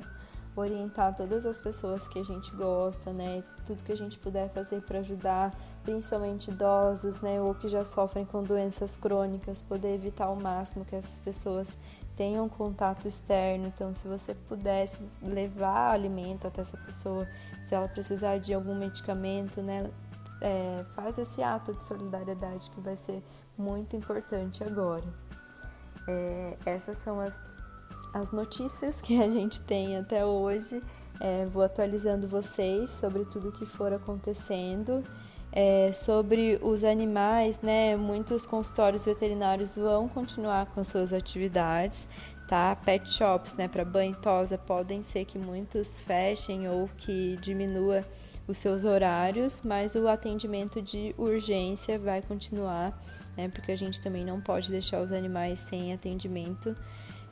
orientar 0.56 1.16
todas 1.16 1.46
as 1.46 1.62
pessoas 1.62 2.08
que 2.08 2.20
a 2.20 2.24
gente 2.24 2.52
gosta, 2.56 3.14
né? 3.14 3.44
Tudo 3.66 3.84
que 3.84 3.92
a 3.92 3.98
gente 3.98 4.18
puder 4.18 4.50
fazer 4.50 4.82
para 4.82 5.00
ajudar, 5.00 5.54
principalmente 5.84 6.52
idosos, 6.52 7.20
né? 7.22 7.42
Ou 7.42 7.56
que 7.56 7.68
já 7.68 7.84
sofrem 7.84 8.26
com 8.26 8.44
doenças 8.44 8.96
crônicas, 8.96 9.62
poder 9.62 9.94
evitar 9.96 10.26
ao 10.26 10.36
máximo 10.36 10.86
que 10.86 10.96
essas 10.96 11.20
pessoas 11.20 11.78
tenham 12.16 12.48
contato 12.48 13.08
externo. 13.08 13.68
Então, 13.68 13.94
se 13.96 14.08
você 14.08 14.34
pudesse 14.34 15.00
levar 15.22 15.92
alimento 15.92 16.48
até 16.48 16.62
essa 16.62 16.78
pessoa, 16.78 17.28
se 17.64 17.74
ela 17.74 17.88
precisar 17.88 18.38
de 18.38 18.54
algum 18.54 18.76
medicamento, 18.76 19.62
né? 19.62 19.90
É, 20.44 20.84
faz 20.96 21.18
esse 21.20 21.44
ato 21.44 21.72
de 21.74 21.84
solidariedade 21.86 22.72
que 22.72 22.82
vai 22.82 22.96
ser 22.96 23.24
muito 23.58 23.96
importante 23.96 24.64
agora. 24.64 25.06
É, 26.08 26.58
essas 26.66 26.98
são 26.98 27.20
as 27.20 27.62
as 28.14 28.32
notícias 28.32 29.02
que 29.02 29.22
a 29.22 29.30
gente 29.30 29.62
tem 29.62 29.98
até 29.98 30.26
hoje. 30.26 30.82
É, 31.20 31.46
vou 31.46 31.64
atualizando 31.64 32.28
vocês 32.28 32.90
sobre 32.90 33.26
tudo 33.26 33.52
que 33.52 33.66
for 33.66 33.94
acontecendo. 33.94 35.04
É, 35.54 35.92
sobre 35.92 36.58
os 36.62 36.84
animais, 36.86 37.62
né? 37.62 37.96
Muitos 37.98 38.46
consultórios 38.46 39.04
veterinários 39.04 39.76
vão 39.76 40.08
continuar 40.08 40.68
com 40.68 40.80
as 40.80 40.88
suas 40.88 41.12
atividades, 41.12 42.08
tá? 42.48 42.74
Pet 42.76 43.12
shops, 43.12 43.54
né? 43.56 43.68
Para 43.68 43.84
banho 43.84 44.14
e 44.14 44.16
tosa 44.16 44.58
podem 44.58 45.02
ser 45.04 45.26
que 45.26 45.38
muitos 45.38 46.00
fechem 46.00 46.70
ou 46.70 46.90
que 46.98 47.38
diminua 47.42 48.06
os 48.48 48.58
seus 48.60 48.86
horários, 48.86 49.62
mas 49.64 49.94
o 49.94 50.08
atendimento 50.08 50.82
de 50.82 51.14
urgência 51.18 52.00
vai 52.00 52.22
continuar, 52.22 52.98
né? 53.36 53.50
Porque 53.50 53.74
a 53.74 53.78
gente 53.78 54.00
também 54.00 54.24
não 54.24 54.40
pode 54.40 54.70
deixar 54.70 55.02
os 55.02 55.12
animais 55.12 55.60
sem 55.60 55.94
atendimento 55.94 56.74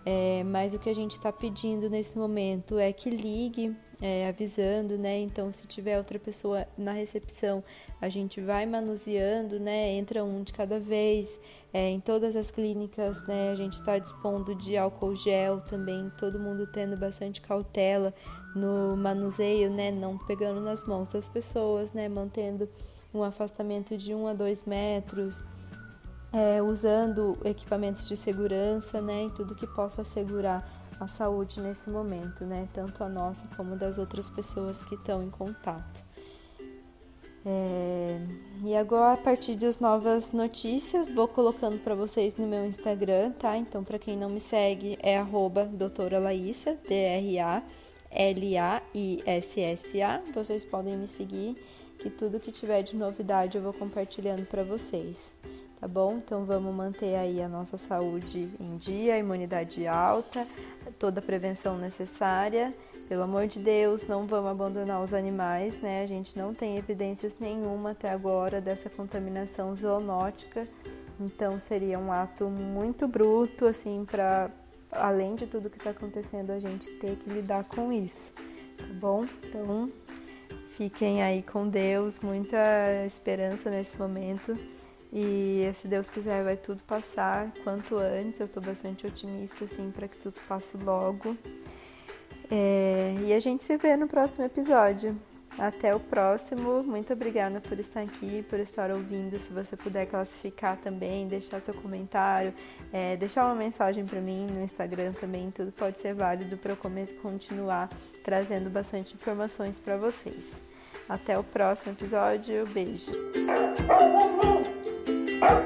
é, 0.05 0.43
mas 0.43 0.73
o 0.73 0.79
que 0.79 0.89
a 0.89 0.95
gente 0.95 1.11
está 1.11 1.31
pedindo 1.31 1.89
nesse 1.89 2.17
momento 2.17 2.79
é 2.79 2.91
que 2.91 3.09
ligue 3.09 3.75
é, 4.01 4.27
avisando, 4.27 4.97
né? 4.97 5.19
Então, 5.19 5.51
se 5.51 5.67
tiver 5.67 5.97
outra 5.97 6.17
pessoa 6.17 6.65
na 6.77 6.91
recepção, 6.93 7.63
a 8.01 8.07
gente 8.07 8.39
vai 8.39 8.65
manuseando, 8.65 9.59
né? 9.59 9.91
Entra 9.91 10.23
um 10.23 10.41
de 10.43 10.53
cada 10.53 10.79
vez. 10.79 11.39
É, 11.71 11.87
em 11.87 11.99
todas 11.99 12.35
as 12.35 12.49
clínicas, 12.49 13.27
né? 13.27 13.51
A 13.51 13.55
gente 13.55 13.73
está 13.73 13.99
dispondo 13.99 14.55
de 14.55 14.75
álcool 14.75 15.15
gel 15.15 15.61
também, 15.61 16.11
todo 16.17 16.39
mundo 16.39 16.65
tendo 16.65 16.97
bastante 16.97 17.41
cautela 17.41 18.11
no 18.55 18.97
manuseio, 18.97 19.69
né? 19.69 19.91
Não 19.91 20.17
pegando 20.17 20.59
nas 20.59 20.83
mãos 20.83 21.09
das 21.09 21.27
pessoas, 21.27 21.93
né? 21.93 22.09
Mantendo 22.09 22.67
um 23.13 23.23
afastamento 23.23 23.95
de 23.97 24.15
um 24.15 24.27
a 24.27 24.33
dois 24.33 24.63
metros 24.65 25.43
é, 26.31 26.61
usando 26.61 27.37
equipamentos 27.43 28.07
de 28.07 28.15
segurança, 28.15 29.01
né, 29.01 29.25
e 29.25 29.31
tudo 29.31 29.55
que 29.55 29.65
possa 29.67 30.01
assegurar 30.01 30.63
a 30.99 31.07
saúde 31.07 31.61
nesse 31.61 31.89
momento, 31.89 32.45
né, 32.45 32.67
tanto 32.73 33.03
a 33.03 33.09
nossa 33.09 33.47
como 33.55 33.75
das 33.75 33.97
outras 33.97 34.29
pessoas 34.29 34.83
que 34.83 34.95
estão 34.95 35.23
em 35.23 35.29
contato. 35.29 36.03
É, 37.45 38.19
e 38.63 38.75
agora, 38.75 39.13
a 39.13 39.17
partir 39.17 39.55
das 39.55 39.79
novas 39.79 40.33
notícias, 40.33 41.09
vou 41.09 41.27
colocando 41.27 41.79
para 41.79 41.95
vocês 41.95 42.35
no 42.35 42.45
meu 42.45 42.65
Instagram, 42.65 43.31
tá? 43.31 43.55
Então, 43.55 43.81
para 43.83 43.97
quem 43.97 44.17
não 44.17 44.29
me 44.29 44.41
segue, 44.41 44.99
é 45.01 45.17
arroba 45.17 45.63
doutora 45.65 46.19
Laísa, 46.19 46.77
D-R-A-L-A-I-S-S-A. 46.87 47.61
Vocês 50.33 50.65
podem 50.65 50.97
me 50.97 51.07
seguir, 51.07 51.55
que 51.97 52.09
tudo 52.09 52.41
que 52.41 52.51
tiver 52.51 52.83
de 52.83 52.97
novidade 52.97 53.57
eu 53.57 53.63
vou 53.63 53.71
compartilhando 53.73 54.45
para 54.45 54.63
vocês 54.63 55.33
tá 55.79 55.87
bom? 55.87 56.17
Então 56.17 56.43
vamos 56.43 56.75
manter 56.75 57.15
aí 57.15 57.41
a 57.41 57.47
nossa 57.47 57.77
saúde 57.77 58.49
em 58.59 58.77
dia, 58.77 59.15
a 59.15 59.17
imunidade 59.17 59.87
alta, 59.87 60.45
toda 60.97 61.19
a 61.19 61.23
prevenção 61.23 61.77
necessária. 61.77 62.73
Pelo 63.07 63.23
amor 63.23 63.47
de 63.47 63.59
Deus, 63.59 64.07
não 64.07 64.25
vamos 64.25 64.49
abandonar 64.49 65.03
os 65.03 65.13
animais, 65.13 65.77
né? 65.79 66.03
A 66.03 66.05
gente 66.05 66.37
não 66.37 66.53
tem 66.53 66.77
evidências 66.77 67.37
nenhuma 67.39 67.91
até 67.91 68.09
agora 68.09 68.61
dessa 68.61 68.89
contaminação 68.89 69.75
zoonótica. 69.75 70.63
Então 71.19 71.59
seria 71.59 71.99
um 71.99 72.11
ato 72.11 72.45
muito 72.49 73.07
bruto, 73.07 73.65
assim, 73.65 74.05
para 74.09 74.49
além 74.91 75.35
de 75.35 75.45
tudo 75.45 75.69
que 75.69 75.77
está 75.77 75.89
acontecendo, 75.89 76.51
a 76.51 76.59
gente 76.59 76.89
ter 76.93 77.15
que 77.17 77.29
lidar 77.29 77.63
com 77.65 77.91
isso, 77.91 78.31
tá 78.77 78.85
bom? 78.93 79.25
Então 79.43 79.89
Fiquem 80.79 81.21
aí 81.21 81.43
com 81.43 81.67
Deus, 81.67 82.21
muita 82.21 82.57
esperança 83.05 83.69
nesse 83.69 83.97
momento. 83.97 84.57
E 85.11 85.71
se 85.75 85.87
Deus 85.87 86.09
quiser, 86.09 86.43
vai 86.43 86.55
tudo 86.55 86.83
passar 86.83 87.51
quanto 87.63 87.97
antes. 87.97 88.39
Eu 88.39 88.47
tô 88.47 88.61
bastante 88.61 89.07
otimista, 89.07 89.65
assim, 89.65 89.91
para 89.91 90.07
que 90.07 90.17
tudo 90.17 90.35
passe 90.47 90.77
logo. 90.77 91.35
É, 92.51 93.15
e 93.25 93.33
a 93.33 93.39
gente 93.39 93.63
se 93.63 93.77
vê 93.77 93.95
no 93.95 94.07
próximo 94.07 94.45
episódio. 94.45 95.15
Até 95.57 95.93
o 95.95 95.99
próximo. 95.99 96.83
Muito 96.83 97.11
obrigada 97.11 97.59
por 97.59 97.79
estar 97.79 98.01
aqui, 98.01 98.45
por 98.49 98.59
estar 98.59 98.91
ouvindo. 98.91 99.37
Se 99.39 99.51
você 99.51 99.75
puder 99.75 100.05
classificar 100.05 100.77
também, 100.77 101.27
deixar 101.27 101.59
seu 101.59 101.73
comentário, 101.73 102.53
é, 102.93 103.17
deixar 103.17 103.45
uma 103.45 103.55
mensagem 103.55 104.05
para 104.05 104.21
mim 104.21 104.47
no 104.47 104.63
Instagram 104.63 105.11
também, 105.13 105.51
tudo 105.51 105.71
pode 105.71 105.99
ser 105.99 106.13
válido 106.13 106.55
para 106.55 106.73
eu 106.73 106.77
continuar 107.21 107.89
trazendo 108.23 108.69
bastante 108.69 109.15
informações 109.15 109.79
para 109.79 109.97
vocês. 109.97 110.61
Até 111.09 111.37
o 111.37 111.43
próximo 111.43 111.93
episódio. 111.93 112.65
Beijo. 112.67 113.11
Ah! 115.41 115.63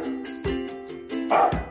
Ah! 1.32 1.63